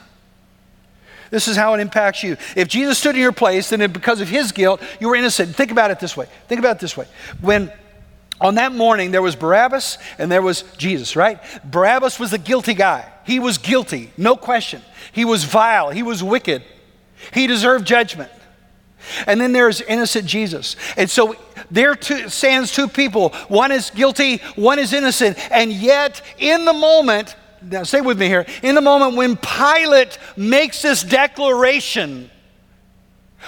This 1.30 1.46
is 1.48 1.56
how 1.56 1.74
it 1.74 1.80
impacts 1.80 2.22
you. 2.22 2.36
If 2.56 2.68
Jesus 2.68 2.98
stood 2.98 3.14
in 3.14 3.20
your 3.20 3.32
place, 3.32 3.70
then 3.70 3.90
because 3.92 4.20
of 4.20 4.28
his 4.28 4.52
guilt, 4.52 4.82
you 5.00 5.08
were 5.08 5.16
innocent. 5.16 5.54
Think 5.54 5.70
about 5.70 5.90
it 5.90 6.00
this 6.00 6.16
way. 6.16 6.26
Think 6.48 6.58
about 6.58 6.76
it 6.76 6.80
this 6.80 6.96
way. 6.96 7.06
When 7.40 7.72
on 8.40 8.56
that 8.56 8.72
morning 8.72 9.10
there 9.10 9.22
was 9.22 9.36
Barabbas 9.36 9.98
and 10.18 10.30
there 10.30 10.42
was 10.42 10.62
Jesus, 10.76 11.14
right? 11.14 11.38
Barabbas 11.64 12.18
was 12.18 12.30
the 12.30 12.38
guilty 12.38 12.74
guy. 12.74 13.10
He 13.24 13.38
was 13.38 13.58
guilty, 13.58 14.12
no 14.16 14.34
question. 14.34 14.82
He 15.12 15.24
was 15.24 15.44
vile, 15.44 15.90
he 15.90 16.02
was 16.02 16.22
wicked. 16.22 16.62
He 17.32 17.46
deserved 17.46 17.86
judgment. 17.86 18.30
And 19.26 19.40
then 19.40 19.52
there's 19.52 19.80
innocent 19.80 20.26
Jesus. 20.26 20.76
And 20.96 21.08
so 21.08 21.36
there 21.70 21.94
two, 21.94 22.28
stands 22.28 22.72
two 22.72 22.88
people. 22.88 23.30
One 23.48 23.72
is 23.72 23.90
guilty, 23.90 24.38
one 24.56 24.78
is 24.78 24.92
innocent. 24.92 25.38
And 25.50 25.72
yet, 25.72 26.22
in 26.38 26.64
the 26.64 26.72
moment, 26.72 27.34
now 27.62 27.82
stay 27.82 28.00
with 28.00 28.18
me 28.18 28.26
here. 28.26 28.46
In 28.62 28.74
the 28.74 28.80
moment 28.80 29.16
when 29.16 29.36
Pilate 29.36 30.18
makes 30.36 30.82
this 30.82 31.02
declaration, 31.02 32.30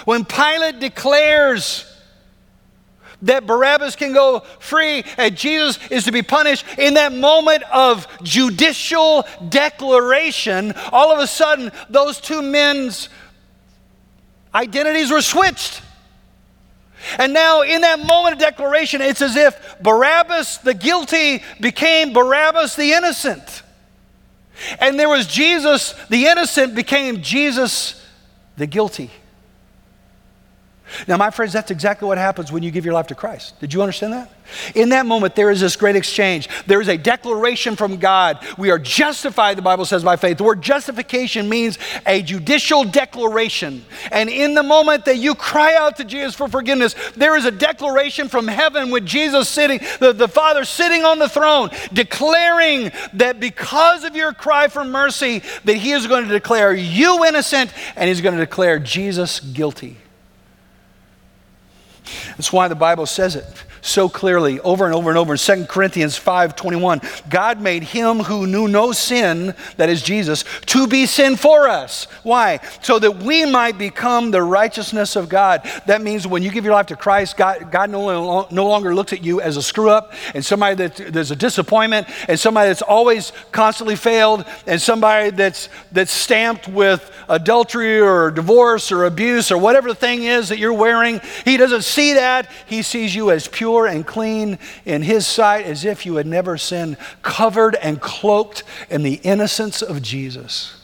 when 0.05 0.25
Pilate 0.25 0.79
declares 0.79 1.89
that 3.23 3.47
Barabbas 3.47 3.95
can 3.95 4.13
go 4.13 4.41
free 4.59 5.03
and 5.17 5.35
Jesus 5.35 5.79
is 5.89 6.03
to 6.03 6.11
be 6.11 6.21
punished, 6.21 6.65
in 6.77 6.95
that 6.95 7.13
moment 7.13 7.63
of 7.71 8.07
judicial 8.21 9.25
declaration, 9.49 10.73
all 10.91 11.11
of 11.11 11.19
a 11.19 11.27
sudden 11.27 11.71
those 11.89 12.19
two 12.19 12.41
men's 12.41 13.09
identities 14.53 15.09
were 15.09 15.21
switched. 15.21 15.81
And 17.17 17.33
now, 17.33 17.63
in 17.63 17.81
that 17.81 17.99
moment 17.99 18.35
of 18.35 18.39
declaration, 18.39 19.01
it's 19.01 19.21
as 19.21 19.35
if 19.35 19.77
Barabbas 19.81 20.59
the 20.59 20.73
guilty 20.73 21.43
became 21.59 22.13
Barabbas 22.13 22.75
the 22.75 22.93
innocent. 22.93 23.62
And 24.79 24.99
there 24.99 25.09
was 25.09 25.27
Jesus, 25.27 25.93
the 26.09 26.25
innocent, 26.25 26.75
became 26.75 27.21
Jesus, 27.21 28.01
the 28.57 28.67
guilty. 28.67 29.09
Now, 31.07 31.17
my 31.17 31.29
friends, 31.29 31.53
that's 31.53 31.71
exactly 31.71 32.07
what 32.07 32.17
happens 32.17 32.51
when 32.51 32.63
you 32.63 32.71
give 32.71 32.85
your 32.85 32.93
life 32.93 33.07
to 33.07 33.15
Christ. 33.15 33.59
Did 33.59 33.73
you 33.73 33.81
understand 33.81 34.13
that? 34.13 34.31
In 34.75 34.89
that 34.89 35.05
moment, 35.05 35.35
there 35.35 35.49
is 35.49 35.61
this 35.61 35.75
great 35.75 35.95
exchange. 35.95 36.49
There 36.67 36.81
is 36.81 36.87
a 36.87 36.97
declaration 36.97 37.75
from 37.75 37.97
God. 37.97 38.45
We 38.57 38.71
are 38.71 38.79
justified, 38.79 39.57
the 39.57 39.61
Bible 39.61 39.85
says, 39.85 40.03
by 40.03 40.15
faith. 40.15 40.37
The 40.37 40.43
word 40.43 40.61
justification 40.61 41.49
means 41.49 41.77
a 42.05 42.21
judicial 42.21 42.83
declaration. 42.83 43.85
And 44.11 44.29
in 44.29 44.53
the 44.53 44.63
moment 44.63 45.05
that 45.05 45.17
you 45.17 45.35
cry 45.35 45.75
out 45.75 45.97
to 45.97 46.03
Jesus 46.03 46.35
for 46.35 46.47
forgiveness, 46.47 46.95
there 47.15 47.37
is 47.37 47.45
a 47.45 47.51
declaration 47.51 48.27
from 48.27 48.47
heaven 48.47 48.91
with 48.91 49.05
Jesus 49.05 49.49
sitting, 49.49 49.79
the, 49.99 50.13
the 50.13 50.27
Father 50.27 50.65
sitting 50.65 51.03
on 51.03 51.19
the 51.19 51.29
throne, 51.29 51.69
declaring 51.91 52.91
that 53.13 53.39
because 53.39 54.03
of 54.03 54.15
your 54.15 54.33
cry 54.33 54.67
for 54.67 54.83
mercy, 54.83 55.41
that 55.63 55.75
He 55.75 55.91
is 55.91 56.07
going 56.07 56.27
to 56.27 56.33
declare 56.33 56.73
you 56.73 57.25
innocent 57.25 57.73
and 57.95 58.07
He's 58.07 58.21
going 58.21 58.35
to 58.35 58.41
declare 58.41 58.79
Jesus 58.79 59.39
guilty. 59.39 59.97
That's 62.29 62.51
why 62.51 62.67
the 62.67 62.75
Bible 62.75 63.05
says 63.05 63.35
it 63.35 63.45
so 63.83 64.09
clearly 64.09 64.59
over 64.61 64.85
and 64.85 64.95
over 64.95 65.09
and 65.09 65.19
over 65.19 65.33
in 65.33 65.37
2 65.37 65.67
Corinthians 65.67 66.17
5:21. 66.17 67.01
God 67.29 67.61
made 67.61 67.83
him 67.83 68.19
who 68.19 68.47
knew 68.47 68.67
no 68.67 68.93
sin, 68.93 69.53
that 69.77 69.89
is 69.89 70.01
Jesus, 70.01 70.45
to 70.67 70.87
be 70.87 71.05
sin 71.05 71.35
for 71.35 71.67
us. 71.67 72.07
Why? 72.23 72.59
So 72.81 72.97
that 72.99 73.17
we 73.17 73.45
might 73.45 73.77
become 73.77 74.31
the 74.31 74.41
righteousness 74.41 75.15
of 75.15 75.29
God. 75.29 75.69
That 75.85 76.01
means 76.01 76.25
when 76.25 76.41
you 76.41 76.49
give 76.49 76.63
your 76.63 76.73
life 76.73 76.87
to 76.87 76.95
Christ, 76.95 77.35
God, 77.37 77.69
God 77.71 77.89
no, 77.89 78.47
no 78.49 78.67
longer 78.67 78.95
looks 78.95 79.11
at 79.13 79.23
you 79.23 79.41
as 79.41 79.57
a 79.57 79.61
screw 79.61 79.89
up 79.89 80.13
and 80.33 80.43
somebody 80.43 80.75
that 80.75 80.95
there's 81.13 81.31
a 81.31 81.35
disappointment 81.35 82.07
and 82.29 82.39
somebody 82.39 82.69
that's 82.69 82.81
always 82.81 83.33
constantly 83.51 83.97
failed 83.97 84.45
and 84.65 84.81
somebody 84.81 85.29
that's 85.29 85.67
that's 85.91 86.11
stamped 86.11 86.69
with 86.69 87.11
adultery 87.27 87.99
or 87.99 88.31
divorce 88.31 88.91
or 88.91 89.03
abuse 89.05 89.51
or 89.51 89.57
whatever 89.57 89.89
the 89.89 89.95
thing 89.95 90.23
is 90.23 90.49
that 90.49 90.57
you're 90.57 90.73
wearing. 90.73 91.19
He 91.43 91.57
doesn't 91.57 91.83
see 91.83 92.13
that. 92.13 92.49
He 92.65 92.81
sees 92.81 93.13
you 93.13 93.29
as 93.31 93.47
pure 93.47 93.72
and 93.87 94.05
clean 94.05 94.59
in 94.85 95.01
His 95.01 95.27
sight 95.27 95.65
as 95.65 95.85
if 95.85 96.05
you 96.05 96.15
had 96.15 96.27
never 96.27 96.57
sinned, 96.57 96.97
covered 97.21 97.75
and 97.75 97.99
cloaked 97.99 98.63
in 98.89 99.03
the 99.03 99.15
innocence 99.23 99.81
of 99.81 100.01
Jesus. 100.01 100.79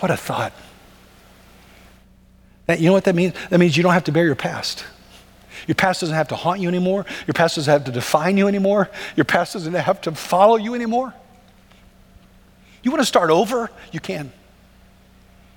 What 0.00 0.10
a 0.10 0.16
thought. 0.16 0.52
That, 2.66 2.80
You 2.80 2.86
know 2.86 2.92
what 2.92 3.04
that 3.04 3.14
means? 3.14 3.34
That 3.50 3.58
means 3.58 3.76
you 3.76 3.82
don't 3.82 3.92
have 3.92 4.04
to 4.04 4.12
bear 4.12 4.24
your 4.24 4.34
past. 4.34 4.84
Your 5.66 5.74
past 5.74 6.00
doesn't 6.00 6.14
have 6.14 6.28
to 6.28 6.36
haunt 6.36 6.60
you 6.60 6.68
anymore. 6.68 7.06
Your 7.26 7.34
past 7.34 7.56
doesn't 7.56 7.72
have 7.72 7.84
to 7.84 7.92
define 7.92 8.36
you 8.36 8.48
anymore. 8.48 8.90
Your 9.16 9.24
past 9.24 9.52
doesn't 9.52 9.72
have 9.74 10.00
to 10.02 10.12
follow 10.12 10.56
you 10.56 10.74
anymore. 10.74 11.14
You 12.82 12.90
want 12.90 13.00
to 13.00 13.06
start 13.06 13.30
over? 13.30 13.70
You 13.92 14.00
can. 14.00 14.32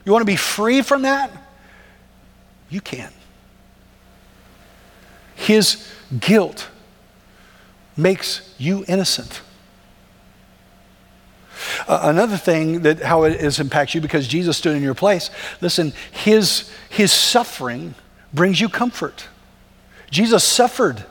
You 0.05 0.11
want 0.11 0.21
to 0.21 0.27
be 0.27 0.35
free 0.35 0.81
from 0.81 1.03
that? 1.03 1.31
You 2.69 2.81
can. 2.81 3.11
His 5.35 5.87
guilt 6.19 6.69
makes 7.95 8.53
you 8.57 8.85
innocent. 8.87 9.41
Another 11.87 12.37
thing 12.37 12.81
that 12.81 13.01
how 13.01 13.23
it 13.23 13.41
is 13.41 13.59
impacts 13.59 13.95
you 13.95 14.01
because 14.01 14.27
Jesus 14.27 14.57
stood 14.57 14.75
in 14.75 14.83
your 14.83 14.93
place. 14.93 15.29
Listen, 15.61 15.93
his 16.11 16.69
his 16.89 17.11
suffering 17.11 17.95
brings 18.33 18.59
you 18.59 18.69
comfort. 18.69 19.27
Jesus 20.11 20.43
suffered. 20.43 21.05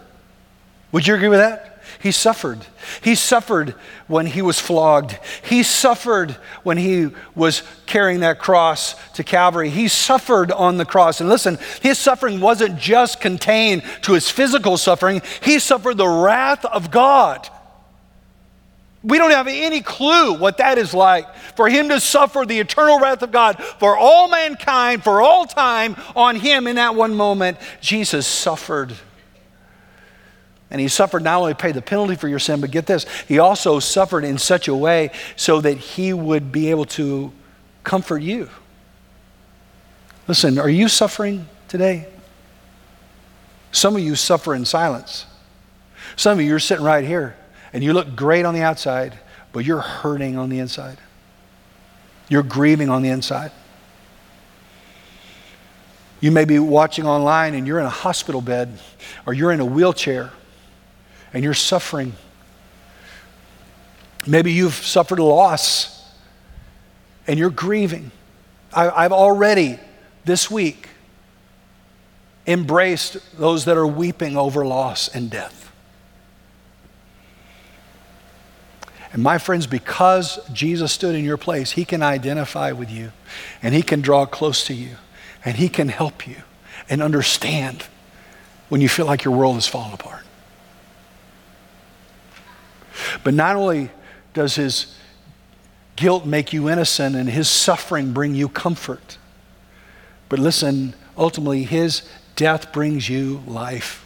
Would 0.93 1.07
you 1.07 1.15
agree 1.15 1.29
with 1.29 1.41
that? 1.41 1.74
He 2.01 2.13
suffered. 2.13 2.65
He 3.03 3.15
suffered 3.15 3.75
when 4.07 4.27
he 4.27 4.43
was 4.43 4.61
flogged. 4.61 5.19
He 5.43 5.63
suffered 5.63 6.33
when 6.63 6.77
he 6.77 7.11
was 7.35 7.63
carrying 7.87 8.21
that 8.21 8.39
cross 8.39 8.95
to 9.15 9.25
Calvary. 9.25 9.71
He 9.71 9.89
suffered 9.89 10.53
on 10.53 10.77
the 10.77 10.85
cross. 10.85 11.21
And 11.21 11.29
listen, 11.29 11.59
his 11.81 11.99
suffering 11.99 12.41
wasn't 12.41 12.79
just 12.79 13.21
contained 13.21 13.83
to 14.03 14.13
his 14.13 14.31
physical 14.31 14.77
suffering, 14.77 15.23
he 15.43 15.59
suffered 15.59 15.97
the 15.97 16.09
wrath 16.09 16.65
of 16.65 16.91
God. 16.91 17.49
We 19.05 19.19
don't 19.19 19.33
have 19.33 19.49
any 19.49 19.83
clue 19.83 20.33
what 20.33 20.57
that 20.57 20.79
is 20.79 20.95
like 20.95 21.35
for 21.57 21.69
him 21.69 21.91
to 21.91 22.01
suffer 22.01 22.47
the 22.47 22.59
eternal 22.59 22.99
wrath 22.99 23.23
of 23.23 23.31
God 23.31 23.63
for 23.63 23.99
all 23.99 24.29
mankind, 24.29 25.05
for 25.05 25.21
all 25.21 25.45
time, 25.45 25.95
on 26.17 26.37
him 26.37 26.67
in 26.67 26.77
that 26.77 26.95
one 26.95 27.15
moment. 27.15 27.59
Jesus 27.83 28.27
suffered. 28.27 28.95
And 30.71 30.81
he 30.81 30.89
suffered 30.89 31.23
not 31.23 31.41
only 31.41 31.55
pay 31.55 31.73
the 31.73 31.83
penalty 31.83 32.17
for 32.17 32.27
your 32.27 32.39
sin, 32.39 32.61
but 32.61 32.71
get 32.71 32.87
this, 32.87 33.07
he 33.29 33.39
also 33.39 33.79
suffered 33.79 34.25
in 34.25 34.39
such 34.39 34.67
a 34.67 34.75
way 34.75 35.11
so 35.37 35.61
that 35.61 35.79
he 35.79 36.13
would 36.13 36.51
be 36.51 36.71
able 36.71 36.87
to 36.87 37.33
comfort 37.85 38.23
you. 38.23 38.49
Listen, 40.27 40.59
are 40.59 40.71
you 40.71 40.89
suffering 40.89 41.47
today? 41.69 42.09
Some 43.73 43.95
of 43.95 44.03
you 44.03 44.17
suffer 44.17 44.55
in 44.55 44.65
silence. 44.65 45.27
Some 46.17 46.39
of 46.39 46.45
you 46.45 46.55
are 46.55 46.61
sitting 46.61 46.85
right 46.85 47.05
here 47.05 47.37
and 47.73 47.83
you 47.83 47.93
look 47.93 48.17
great 48.17 48.45
on 48.45 48.55
the 48.55 48.63
outside, 48.63 49.19
but 49.53 49.65
you're 49.65 49.81
hurting 49.81 50.39
on 50.39 50.49
the 50.49 50.61
inside. 50.61 50.99
You're 52.29 52.43
grieving 52.43 52.89
on 52.89 53.03
the 53.03 53.11
inside. 53.11 53.53
You 56.21 56.31
may 56.31 56.47
be 56.47 56.59
watching 56.59 57.07
online 57.07 57.55
and 57.55 57.67
you're 57.67 57.81
in 57.81 57.85
a 57.85 57.91
hospital 57.91 58.41
bed 58.41 58.79
or 59.27 59.35
you're 59.35 59.53
in 59.53 59.61
a 59.61 59.65
wheelchair 59.65 60.31
and 61.35 61.43
you're 61.43 61.53
suffering. 61.53 62.15
Maybe 64.27 64.53
you've 64.53 64.73
suffered 64.73 65.19
a 65.19 65.25
loss 65.25 66.11
and 67.27 67.39
you're 67.39 67.51
grieving. 67.51 68.13
I, 68.73 69.03
have 69.03 69.13
already 69.13 69.79
this 70.25 70.51
week 70.51 70.89
embraced 72.47 73.39
those 73.39 73.67
that 73.67 73.77
are 73.77 73.87
weeping 73.87 74.37
over 74.37 74.65
loss 74.65 75.09
and 75.09 75.31
death. 75.31 75.73
And 79.13 79.23
my 79.23 79.39
friends, 79.39 79.67
because 79.67 80.41
Jesus 80.53 80.93
stood 80.93 81.15
in 81.15 81.25
your 81.25 81.37
place, 81.37 81.73
He 81.73 81.85
can 81.85 82.03
identify 82.03 82.73
with 82.73 82.91
you 82.91 83.13
and 83.63 83.75
He 83.75 83.83
can 83.83 84.01
draw 84.01 84.27
close 84.27 84.65
to 84.67 84.75
you 84.75 84.97
and 85.45 85.57
He 85.57 85.69
can 85.69 85.89
help 85.89 86.27
you 86.27 86.37
and 86.89 87.03
understand 87.03 87.85
when 88.69 88.81
you 88.81 88.89
feel 88.89 89.07
like 89.07 89.25
your 89.25 89.37
world 89.37 89.57
is 89.57 89.67
falling 89.67 89.93
apart. 89.93 90.25
But 93.23 93.35
not 93.35 93.57
only 93.57 93.91
does 94.33 94.57
his 94.57 94.97
guilt 95.97 96.27
make 96.27 96.53
you 96.53 96.69
innocent 96.69 97.15
and 97.15 97.29
his 97.29 97.49
suffering 97.49 98.13
bring 98.13 98.35
you 98.35 98.49
comfort, 98.49 99.19
but 100.29 100.39
listen, 100.39 100.95
ultimately, 101.17 101.63
his 101.63 102.03
death 102.35 102.73
brings 102.73 103.09
you 103.09 103.43
life. 103.47 104.05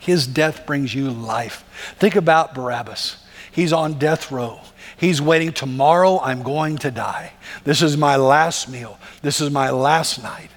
His 0.00 0.26
death 0.26 0.66
brings 0.66 0.94
you 0.94 1.10
life. 1.10 1.64
Think 1.98 2.16
about 2.16 2.54
Barabbas. 2.54 3.16
He's 3.50 3.72
on 3.72 3.98
death 3.98 4.30
row. 4.30 4.60
He's 4.96 5.22
waiting, 5.22 5.52
tomorrow 5.52 6.20
I'm 6.20 6.42
going 6.42 6.76
to 6.78 6.90
die. 6.90 7.32
This 7.64 7.80
is 7.80 7.96
my 7.96 8.16
last 8.16 8.68
meal. 8.68 8.98
This 9.22 9.40
is 9.40 9.50
my 9.50 9.70
last 9.70 10.22
night. 10.22 10.50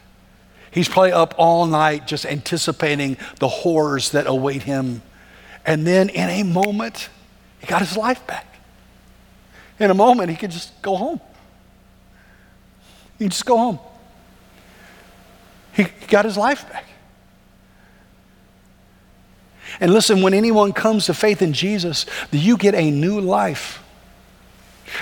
He's 0.72 0.90
probably 0.90 1.12
up 1.14 1.34
all 1.38 1.66
night 1.66 2.08
just 2.08 2.26
anticipating 2.26 3.18
the 3.40 3.48
horrors 3.48 4.12
that 4.12 4.28
await 4.28 4.64
him 4.64 5.02
and 5.68 5.86
then 5.86 6.08
in 6.10 6.30
a 6.30 6.44
moment, 6.44 7.10
he 7.60 7.68
got 7.68 7.82
his 7.82 7.98
life 7.98 8.26
back. 8.26 8.46
In 9.80 9.92
a 9.92 9.94
moment, 9.94 10.30
he 10.30 10.38
could 10.38 10.50
just 10.50 10.82
go 10.82 10.96
home. 10.96 11.20
He 13.20 13.26
could 13.26 13.34
just 13.34 13.46
go 13.46 13.58
home. 13.58 13.80
He 15.74 15.86
got 16.08 16.24
his 16.24 16.38
life 16.38 16.68
back. 16.72 16.86
And 19.82 19.94
listen, 19.94 20.22
when 20.22 20.34
anyone 20.34 20.72
comes 20.72 21.06
to 21.08 21.14
faith 21.14 21.42
in 21.42 21.52
Jesus, 21.52 22.06
you 22.32 22.58
get 22.58 22.74
a 22.74 22.90
new 22.90 23.20
life. 23.20 23.84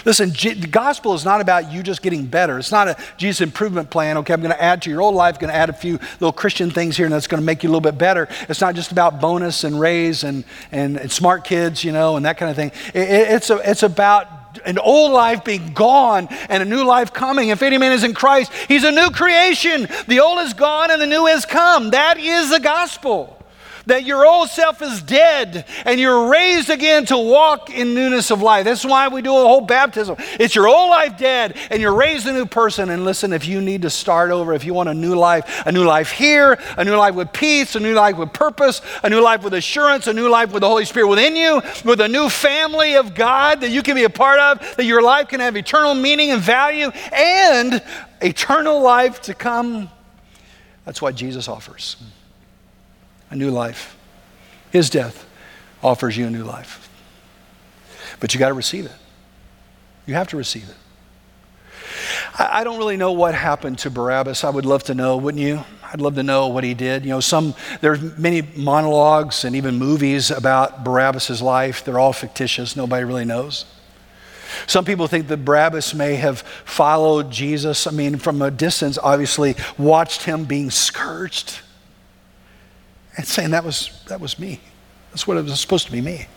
Listen, 0.06 0.30
the 0.30 0.68
gospel 0.68 1.14
is 1.14 1.26
not 1.26 1.42
about 1.42 1.72
you 1.72 1.84
just 1.84 2.02
getting 2.02 2.26
better. 2.26 2.58
It's 2.58 2.72
not 2.72 2.88
a 2.88 2.98
Jesus 3.18 3.42
improvement 3.42 3.90
plan. 3.90 4.18
Okay, 4.18 4.34
I'm 4.34 4.42
going 4.42 4.54
to 4.54 4.62
add 4.62 4.82
to 4.84 4.90
your 4.90 5.02
old 5.02 5.16
life, 5.16 5.40
going 5.40 5.52
to 5.52 5.56
add 5.56 5.70
a 5.70 5.74
few 5.74 6.00
little 6.20 6.32
Christian 6.32 6.72
things 6.72 6.98
here, 6.98 7.06
and 7.06 7.14
that's 7.14 7.28
going 7.28 7.42
to 7.42 7.46
make 7.46 7.64
you 7.64 7.70
a 7.70 7.72
little 7.72 7.82
bit 7.82 7.98
better. 7.98 8.28
It's 8.50 8.62
not 8.62 8.76
just 8.76 8.92
about 8.92 9.22
bonus 9.22 9.64
and 9.64 9.80
raise 9.80 10.24
and, 10.24 10.44
and, 10.72 10.98
and 10.98 11.12
smart 11.12 11.44
kids, 11.44 11.84
you 11.84 11.92
know, 11.92 12.16
and 12.16 12.26
that 12.26 12.38
kind 12.38 12.50
of 12.50 12.56
thing. 12.56 12.72
It, 12.94 13.10
it's, 13.10 13.50
a, 13.50 13.62
it's 13.70 13.84
about 13.84 14.28
an 14.66 14.78
old 14.80 15.12
life 15.12 15.44
being 15.44 15.74
gone 15.74 16.28
and 16.50 16.64
a 16.64 16.66
new 16.66 16.84
life 16.84 17.14
coming. 17.14 17.50
If 17.50 17.62
any 17.62 17.78
man 17.78 17.92
is 17.92 18.04
in 18.04 18.14
Christ, 18.14 18.52
he's 18.68 18.84
a 18.84 18.92
new 18.92 19.10
creation. 19.10 19.88
The 20.08 20.20
old 20.20 20.40
is 20.40 20.54
gone 20.54 20.92
and 20.92 21.02
the 21.02 21.08
new 21.08 21.26
has 21.26 21.46
come. 21.46 21.92
That 21.92 22.18
is 22.18 22.50
the 22.50 22.60
gospel 22.60 23.36
that 23.86 24.06
your 24.06 24.26
old 24.26 24.50
self 24.50 24.82
is 24.82 25.02
dead 25.02 25.66
and 25.86 26.00
you're 26.00 26.30
raised 26.30 26.70
again 26.70 27.06
to 27.06 27.18
walk 27.18 27.70
in 27.70 27.94
newness 27.94 28.32
of 28.32 28.42
life. 28.42 28.66
That's 28.66 28.86
why 28.86 29.08
we 29.08 29.22
do 29.22 29.32
a 29.32 29.40
whole 29.40 29.62
baptism. 29.62 30.16
It's 30.40 30.56
your 30.56 30.68
old 30.68 30.90
life 30.90 31.18
dead 31.18 31.58
and 31.70 31.82
you're 31.82 31.94
raised 31.94 32.28
a 32.28 32.34
new 32.34 32.46
person. 32.46 32.90
And 32.90 33.06
listen, 33.06 33.34
if 33.34 33.48
you 33.48 33.62
need 33.62 33.84
to 33.84 33.90
start 33.90 34.32
over, 34.32 34.54
if 34.54 34.66
you 34.66 34.74
want 34.74 34.90
a 34.90 34.94
new 34.94 35.16
life, 35.16 35.64
a 35.66 35.72
new 35.72 35.84
life 35.84 36.12
here, 36.12 36.60
a 36.78 36.84
new 36.84 36.96
life 36.96 37.16
with 37.16 37.32
peace, 37.32 37.76
a 37.76 37.80
new 37.80 37.94
life 37.94 38.18
with 38.18 38.34
purpose, 38.34 38.82
a 39.04 39.10
new 39.10 39.22
life 39.22 39.44
with 39.44 39.54
assurance, 39.54 40.08
a 40.08 40.14
new 40.14 40.30
life 40.30 40.52
with 40.52 40.62
the 40.62 40.68
Holy 40.68 40.86
Spirit 40.86 41.08
within 41.08 41.36
you, 41.36 41.62
with 41.84 42.02
a 42.02 42.08
new 42.08 42.30
family 42.30 42.96
of 42.96 43.16
God 43.16 43.62
that 43.62 43.70
you 43.70 43.84
can 43.84 43.96
be 43.96 44.04
a 44.04 44.10
part 44.10 44.40
of, 44.40 44.76
that 44.78 44.86
your 44.86 45.02
life 45.02 45.28
can 45.28 45.40
have 45.40 45.56
eternal 45.56 45.94
meaning 45.94 46.32
and 46.32 46.42
value 46.42 46.90
and 47.14 47.82
eternal 48.22 48.82
life 48.82 49.22
to 49.24 49.34
come. 49.34 49.90
That's 50.86 51.02
what 51.02 51.16
Jesus 51.16 51.48
offers 51.48 51.98
a 53.36 53.38
new 53.38 53.52
life. 53.52 53.96
His 54.72 54.90
death 54.90 55.26
offers 55.84 56.18
you 56.18 56.26
a 56.26 56.30
new 56.30 56.44
life. 56.44 56.90
But 58.20 58.34
you 58.34 58.40
got 58.40 58.48
to 58.48 58.54
receive 58.54 58.86
it. 58.86 58.96
You 60.06 60.16
have 60.16 60.30
to 60.30 60.38
receive 60.38 60.70
it. 60.70 60.76
I, 62.40 62.62
I 62.62 62.64
don't 62.64 62.78
really 62.78 62.98
know 62.98 63.12
what 63.12 63.36
happened 63.36 63.80
to 63.80 63.90
Barabbas. 63.90 64.44
I 64.44 64.50
would 64.50 64.66
love 64.66 64.84
to 64.86 64.96
know, 64.96 65.18
wouldn't 65.18 65.44
you? 65.44 65.64
I'd 65.84 66.02
love 66.02 66.16
to 66.16 66.24
know 66.24 66.48
what 66.48 66.64
he 66.64 66.74
did. 66.74 67.04
You 67.04 67.12
know, 67.12 67.20
some 67.20 67.54
there's 67.82 68.02
many 68.18 68.42
monologues 68.56 69.46
and 69.46 69.56
even 69.56 69.78
movies 69.78 70.32
about 70.32 70.84
Barabbas's 70.84 71.42
life. 71.42 71.84
They're 71.84 72.00
all 72.00 72.14
fictitious. 72.14 72.76
Nobody 72.76 73.04
really 73.04 73.26
knows. 73.26 73.66
Some 74.68 74.86
people 74.86 75.08
think 75.08 75.28
that 75.28 75.44
Barabbas 75.44 75.94
may 75.94 76.16
have 76.16 76.40
followed 76.64 77.32
Jesus. 77.32 77.88
I 77.88 77.92
mean, 77.92 78.18
from 78.18 78.42
a 78.42 78.50
distance, 78.50 78.98
obviously, 78.98 79.56
watched 79.78 80.24
him 80.24 80.46
being 80.46 80.72
scourged 80.72 81.60
and 83.18 83.26
saying 83.26 83.52
that 83.52 83.64
was, 83.64 84.02
that 84.08 84.20
was 84.20 84.38
me. 84.38 84.60
That's 85.12 85.26
what 85.26 85.38
it 85.38 85.46
was 85.46 85.60
supposed 85.60 85.86
to 85.86 85.92
be 85.92 86.02
me. 86.02 86.28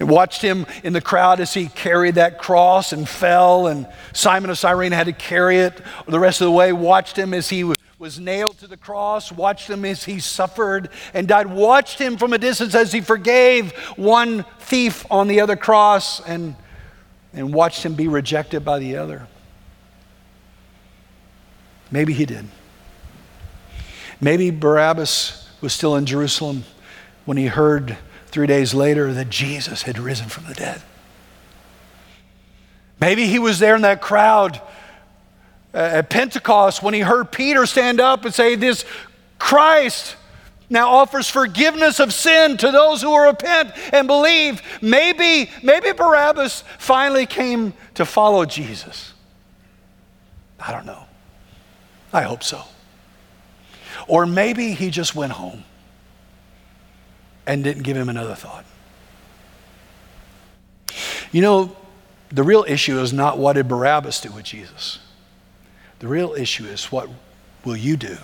And 0.00 0.08
watched 0.10 0.42
him 0.42 0.66
in 0.82 0.92
the 0.92 1.00
crowd 1.00 1.38
as 1.38 1.54
he 1.54 1.68
carried 1.68 2.16
that 2.16 2.38
cross 2.38 2.92
and 2.92 3.08
fell, 3.08 3.68
and 3.68 3.86
Simon 4.12 4.50
of 4.50 4.58
Cyrene 4.58 4.90
had 4.90 5.06
to 5.06 5.12
carry 5.12 5.58
it 5.58 5.80
the 6.08 6.18
rest 6.18 6.40
of 6.40 6.46
the 6.46 6.50
way. 6.50 6.72
Watched 6.72 7.16
him 7.16 7.32
as 7.32 7.48
he 7.48 7.62
was 7.98 8.18
nailed 8.18 8.58
to 8.58 8.66
the 8.66 8.76
cross, 8.76 9.30
watched 9.30 9.70
him 9.70 9.84
as 9.84 10.02
he 10.02 10.18
suffered 10.18 10.88
and 11.14 11.28
died, 11.28 11.46
watched 11.46 12.00
him 12.00 12.16
from 12.16 12.32
a 12.32 12.38
distance 12.38 12.74
as 12.74 12.90
he 12.90 13.00
forgave 13.00 13.70
one 13.96 14.44
thief 14.58 15.06
on 15.08 15.28
the 15.28 15.40
other 15.40 15.54
cross, 15.54 16.20
and, 16.20 16.56
and 17.32 17.54
watched 17.54 17.84
him 17.84 17.94
be 17.94 18.08
rejected 18.08 18.64
by 18.64 18.80
the 18.80 18.96
other. 18.96 19.28
Maybe 21.92 22.12
he 22.12 22.26
did. 22.26 22.48
Maybe 24.20 24.50
Barabbas 24.50 25.41
was 25.62 25.72
still 25.72 25.96
in 25.96 26.04
Jerusalem 26.04 26.64
when 27.24 27.36
he 27.36 27.46
heard 27.46 27.96
three 28.26 28.46
days 28.46 28.74
later 28.74 29.12
that 29.12 29.30
Jesus 29.30 29.82
had 29.82 29.98
risen 29.98 30.28
from 30.28 30.44
the 30.44 30.54
dead. 30.54 30.82
Maybe 33.00 33.26
he 33.26 33.38
was 33.38 33.58
there 33.58 33.76
in 33.76 33.82
that 33.82 34.00
crowd 34.00 34.60
at 35.74 36.10
Pentecost 36.10 36.82
when 36.82 36.94
he 36.94 37.00
heard 37.00 37.32
Peter 37.32 37.66
stand 37.66 38.00
up 38.00 38.24
and 38.24 38.34
say, 38.34 38.54
This 38.54 38.84
Christ 39.38 40.16
now 40.70 40.88
offers 40.88 41.28
forgiveness 41.28 42.00
of 42.00 42.12
sin 42.12 42.56
to 42.56 42.70
those 42.70 43.02
who 43.02 43.16
repent 43.16 43.72
and 43.92 44.06
believe. 44.06 44.62
Maybe, 44.80 45.50
maybe 45.62 45.92
Barabbas 45.92 46.64
finally 46.78 47.26
came 47.26 47.74
to 47.94 48.06
follow 48.06 48.44
Jesus. 48.46 49.12
I 50.58 50.72
don't 50.72 50.86
know. 50.86 51.04
I 52.12 52.22
hope 52.22 52.42
so. 52.42 52.62
Or 54.06 54.26
maybe 54.26 54.72
he 54.72 54.90
just 54.90 55.14
went 55.14 55.32
home 55.32 55.64
and 57.46 57.64
didn't 57.64 57.82
give 57.82 57.96
him 57.96 58.08
another 58.08 58.34
thought. 58.34 58.64
You 61.32 61.40
know, 61.40 61.76
The 62.32 62.42
real 62.42 62.64
issue 62.66 62.98
is 62.98 63.12
not 63.12 63.36
what 63.36 63.54
did 63.54 63.68
Barabbas 63.68 64.20
do 64.20 64.32
with 64.32 64.44
Jesus. 64.44 64.98
The 65.98 66.08
real 66.08 66.32
issue 66.32 66.64
is 66.64 66.86
what 66.90 67.08
will 67.64 67.76
you 67.76 67.96
do 67.98 68.16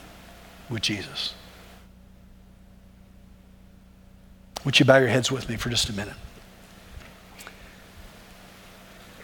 with 0.71 0.81
Jesus? 0.81 1.35
Would 4.65 4.81
you 4.81 4.87
bow 4.87 4.97
your 4.97 5.09
heads 5.09 5.31
with 5.31 5.49
me 5.49 5.57
for 5.57 5.69
just 5.69 5.91
a 5.91 5.93
minute? 5.93 6.17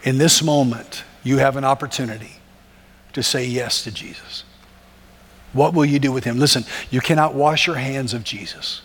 In 0.02 0.18
this 0.18 0.42
moment, 0.42 1.02
you 1.22 1.38
have 1.38 1.56
an 1.56 1.64
opportunity 1.64 2.36
to 3.14 3.22
say 3.22 3.46
yes 3.46 3.82
to 3.84 3.90
Jesus. 3.90 4.44
What 5.54 5.72
will 5.72 5.86
you 5.86 5.98
do 5.98 6.12
with 6.12 6.24
him? 6.24 6.38
Listen, 6.38 6.64
you 6.90 7.00
cannot 7.00 7.34
wash 7.34 7.66
your 7.66 7.76
hands 7.76 8.12
of 8.12 8.24
Jesus. 8.24 8.82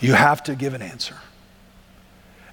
You 0.00 0.14
have 0.14 0.42
to 0.44 0.54
give 0.54 0.72
an 0.72 0.80
answer. 0.80 1.16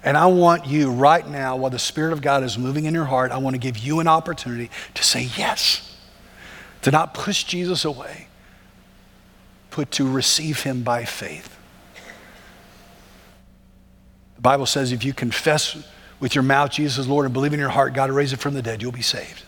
And 0.02 0.18
I 0.18 0.26
want 0.26 0.66
you 0.66 0.90
right 0.90 1.26
now, 1.26 1.56
while 1.56 1.70
the 1.70 1.78
Spirit 1.78 2.12
of 2.12 2.20
God 2.20 2.42
is 2.42 2.58
moving 2.58 2.84
in 2.84 2.92
your 2.92 3.06
heart, 3.06 3.32
I 3.32 3.38
want 3.38 3.54
to 3.54 3.58
give 3.58 3.78
you 3.78 4.00
an 4.00 4.08
opportunity 4.08 4.70
to 4.92 5.02
say 5.02 5.30
yes, 5.36 5.96
to 6.82 6.90
not 6.90 7.14
push 7.14 7.44
Jesus 7.44 7.84
away, 7.86 8.26
but 9.74 9.90
to 9.92 10.10
receive 10.10 10.62
him 10.62 10.82
by 10.82 11.04
faith. 11.04 11.56
The 14.34 14.42
Bible 14.42 14.66
says 14.66 14.92
if 14.92 15.04
you 15.04 15.14
confess 15.14 15.76
with 16.20 16.34
your 16.34 16.44
mouth 16.44 16.70
Jesus 16.70 16.98
is 16.98 17.08
Lord 17.08 17.24
and 17.24 17.32
believe 17.32 17.54
in 17.54 17.60
your 17.60 17.70
heart 17.70 17.94
God 17.94 18.10
raised 18.10 18.32
him 18.32 18.38
from 18.38 18.54
the 18.54 18.62
dead, 18.62 18.82
you'll 18.82 18.92
be 18.92 19.00
saved. 19.00 19.42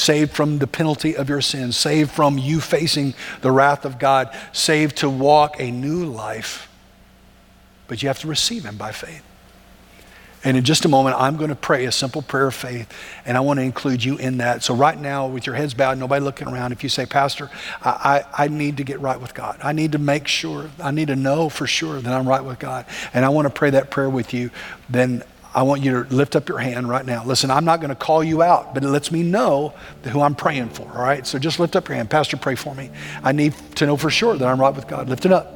Saved 0.00 0.32
from 0.32 0.56
the 0.56 0.66
penalty 0.66 1.14
of 1.14 1.28
your 1.28 1.42
sins, 1.42 1.76
saved 1.76 2.10
from 2.10 2.38
you 2.38 2.58
facing 2.58 3.12
the 3.42 3.50
wrath 3.50 3.84
of 3.84 3.98
God, 3.98 4.34
saved 4.50 4.96
to 4.96 5.10
walk 5.10 5.60
a 5.60 5.70
new 5.70 6.06
life. 6.06 6.70
But 7.86 8.02
you 8.02 8.08
have 8.08 8.18
to 8.20 8.26
receive 8.26 8.64
Him 8.64 8.78
by 8.78 8.92
faith. 8.92 9.22
And 10.42 10.56
in 10.56 10.64
just 10.64 10.86
a 10.86 10.88
moment, 10.88 11.16
I'm 11.18 11.36
going 11.36 11.50
to 11.50 11.54
pray 11.54 11.84
a 11.84 11.92
simple 11.92 12.22
prayer 12.22 12.46
of 12.46 12.54
faith, 12.54 12.90
and 13.26 13.36
I 13.36 13.40
want 13.40 13.58
to 13.58 13.62
include 13.62 14.02
you 14.02 14.16
in 14.16 14.38
that. 14.38 14.62
So, 14.62 14.74
right 14.74 14.98
now, 14.98 15.26
with 15.26 15.44
your 15.44 15.54
heads 15.54 15.74
bowed, 15.74 15.98
nobody 15.98 16.24
looking 16.24 16.48
around, 16.48 16.72
if 16.72 16.82
you 16.82 16.88
say, 16.88 17.04
Pastor, 17.04 17.50
I, 17.82 18.24
I, 18.34 18.44
I, 18.44 18.48
need 18.48 18.78
to 18.78 18.84
get 18.84 19.00
right 19.00 19.20
with 19.20 19.34
God, 19.34 19.60
I 19.62 19.72
need 19.72 19.92
to 19.92 19.98
make 19.98 20.26
sure, 20.26 20.70
I 20.82 20.92
need 20.92 21.08
to 21.08 21.16
know 21.16 21.50
for 21.50 21.66
sure 21.66 22.00
that 22.00 22.10
I'm 22.10 22.26
right 22.26 22.42
with 22.42 22.58
God, 22.58 22.86
and 23.12 23.26
I 23.26 23.28
want 23.28 23.48
to 23.48 23.50
pray 23.50 23.68
that 23.68 23.90
prayer 23.90 24.08
with 24.08 24.32
you, 24.32 24.50
then 24.88 25.24
I 25.52 25.62
want 25.62 25.82
you 25.82 26.04
to 26.04 26.14
lift 26.14 26.36
up 26.36 26.48
your 26.48 26.58
hand 26.58 26.88
right 26.88 27.04
now. 27.04 27.24
Listen, 27.24 27.50
I'm 27.50 27.64
not 27.64 27.80
going 27.80 27.90
to 27.90 27.96
call 27.96 28.22
you 28.22 28.42
out, 28.42 28.72
but 28.72 28.84
it 28.84 28.88
lets 28.88 29.10
me 29.10 29.24
know 29.24 29.74
who 30.04 30.20
I'm 30.20 30.36
praying 30.36 30.70
for, 30.70 30.88
all 30.96 31.02
right? 31.02 31.26
So 31.26 31.38
just 31.38 31.58
lift 31.58 31.74
up 31.74 31.88
your 31.88 31.96
hand. 31.96 32.08
Pastor, 32.08 32.36
pray 32.36 32.54
for 32.54 32.74
me. 32.74 32.90
I 33.24 33.32
need 33.32 33.54
to 33.76 33.86
know 33.86 33.96
for 33.96 34.10
sure 34.10 34.36
that 34.36 34.46
I'm 34.46 34.60
right 34.60 34.74
with 34.74 34.86
God. 34.86 35.08
Lift 35.08 35.26
it 35.26 35.32
up. 35.32 35.52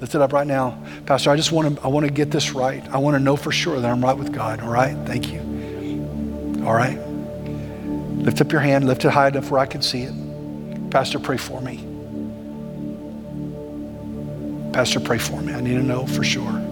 Lift 0.00 0.14
it 0.14 0.20
up 0.22 0.32
right 0.32 0.46
now. 0.46 0.82
Pastor, 1.06 1.30
I 1.30 1.36
just 1.36 1.52
want 1.52 1.76
to 1.76 1.82
I 1.82 1.88
want 1.88 2.06
to 2.06 2.12
get 2.12 2.30
this 2.30 2.52
right. 2.52 2.82
I 2.90 2.98
want 2.98 3.16
to 3.16 3.20
know 3.20 3.36
for 3.36 3.52
sure 3.52 3.78
that 3.78 3.90
I'm 3.90 4.02
right 4.02 4.16
with 4.16 4.32
God, 4.32 4.60
all 4.60 4.70
right? 4.70 4.96
Thank 5.06 5.30
you. 5.30 5.40
All 6.66 6.74
right? 6.74 6.98
Lift 6.98 8.40
up 8.40 8.50
your 8.50 8.62
hand. 8.62 8.86
Lift 8.86 9.04
it 9.04 9.10
high 9.10 9.28
enough 9.28 9.50
where 9.50 9.60
I 9.60 9.66
can 9.66 9.82
see 9.82 10.02
it. 10.02 10.90
Pastor, 10.90 11.18
pray 11.18 11.36
for 11.36 11.60
me. 11.60 11.84
Pastor, 14.72 15.00
pray 15.00 15.18
for 15.18 15.40
me. 15.40 15.52
I 15.52 15.60
need 15.60 15.74
to 15.74 15.82
know 15.82 16.06
for 16.06 16.24
sure. 16.24 16.63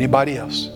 Anybody 0.00 0.38
else? 0.38 0.70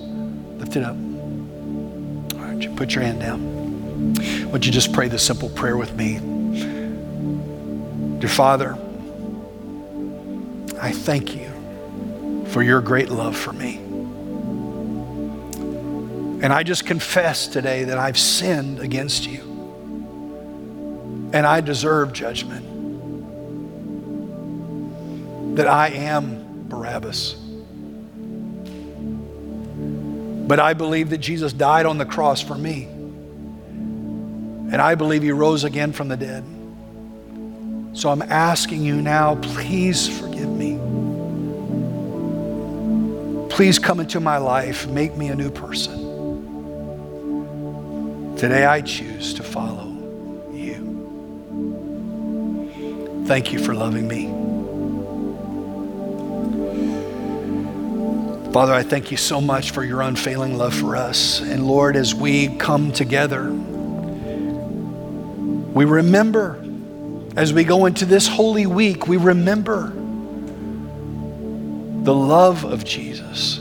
Lift 0.59 0.77
it 0.77 0.85
up. 0.85 0.95
All 0.95 2.45
right, 2.45 2.61
you 2.61 2.75
put 2.77 2.95
your 2.95 3.03
hand 3.05 3.21
down. 3.21 4.51
Would 4.51 4.67
you 4.67 4.71
just 4.71 4.93
pray 4.93 5.09
this 5.09 5.23
simple 5.23 5.49
prayer 5.49 5.79
with 5.79 5.95
me? 5.97 6.19
Dear 8.19 8.29
Father, 8.29 8.75
I 10.79 10.93
thank 10.93 11.35
you 11.35 12.45
for 12.49 12.63
your 12.63 12.83
great 12.83 13.09
love 13.09 13.35
for 13.35 13.55
me. 13.55 13.77
And 16.43 16.53
I 16.53 16.63
just 16.63 16.85
confess 16.85 17.49
today 17.49 17.85
that 17.85 17.97
I've 17.97 18.19
sinned 18.19 18.81
against 18.81 19.27
you. 19.27 19.41
And 21.33 21.47
I 21.47 21.63
deserve 21.63 22.13
judgment. 22.13 22.67
That 25.57 25.67
I 25.67 25.89
am 25.89 26.69
Barabbas. 26.69 27.37
But 30.47 30.61
I 30.61 30.75
believe 30.75 31.11
that 31.11 31.19
Jesus 31.19 31.53
died 31.53 31.87
on 31.87 31.99
the 31.99 32.05
cross 32.05 32.43
for 32.43 32.55
me. 32.55 32.85
And 32.85 34.77
I 34.77 34.95
believe 34.95 35.23
he 35.23 35.33
rose 35.33 35.65
again 35.65 35.93
from 35.93 36.09
the 36.09 36.17
dead. 36.17 36.45
So 37.95 38.11
I'm 38.11 38.23
asking 38.23 38.83
you 38.83 39.01
now, 39.01 39.37
please 39.37 40.09
forgive 40.09 40.51
me. 40.51 40.79
Please 43.51 43.79
come 43.79 44.01
into 44.01 44.19
my 44.19 44.37
life, 44.39 44.89
make 44.89 45.17
me 45.17 45.29
a 45.29 45.35
new 45.35 45.51
person. 45.51 46.03
Today 48.37 48.67
I 48.67 48.81
choose 48.81 49.33
to 49.35 49.45
follow 49.45 49.87
you. 50.53 50.75
Thank 53.27 53.53
you 53.53 53.61
for 53.61 53.75
loving 53.75 54.09
me. 54.09 54.44
Father, 58.55 58.73
I 58.73 58.85
thank 58.85 59.11
you 59.11 59.17
so 59.17 59.41
much 59.41 59.73
for 59.73 59.83
your 59.83 60.01
unfailing 60.01 60.57
love 60.57 60.77
for 60.77 60.95
us. 60.95 61.41
And 61.41 61.67
Lord, 61.67 61.97
as 61.97 62.15
we 62.15 62.57
come 62.57 62.93
together, 62.93 63.51
we 65.73 65.85
remember 65.85 66.65
as 67.35 67.53
we 67.53 67.65
go 67.65 67.87
into 67.87 68.07
this 68.07 68.29
holy 68.29 68.67
week, 68.67 69.09
we 69.09 69.17
remember 69.17 69.89
the 72.05 72.15
love 72.15 72.63
of 72.63 72.85
Jesus, 72.85 73.59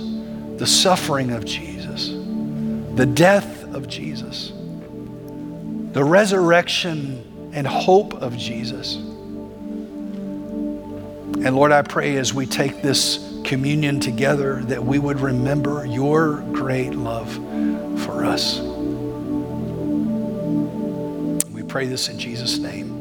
the 0.58 0.68
suffering 0.68 1.32
of 1.32 1.44
Jesus, 1.44 2.10
the 2.96 3.08
death 3.08 3.64
of 3.74 3.88
Jesus, 3.88 4.50
the 5.94 6.04
resurrection 6.04 7.50
and 7.52 7.66
hope 7.66 8.14
of 8.14 8.38
Jesus. 8.38 8.94
And 11.34 11.56
Lord, 11.56 11.72
I 11.72 11.82
pray 11.82 12.18
as 12.18 12.32
we 12.32 12.46
take 12.46 12.84
this 12.84 13.33
communion 13.44 14.00
together 14.00 14.62
that 14.64 14.84
we 14.84 15.00
would 15.00 15.20
remember 15.20 15.86
your 15.86 16.38
great 16.54 16.96
love 16.96 17.32
for 18.04 18.24
us. 18.26 18.60
We 21.52 21.64
pray 21.64 21.86
this 21.88 22.10
in 22.10 22.18
Jesus' 22.18 22.58
name. 22.58 22.93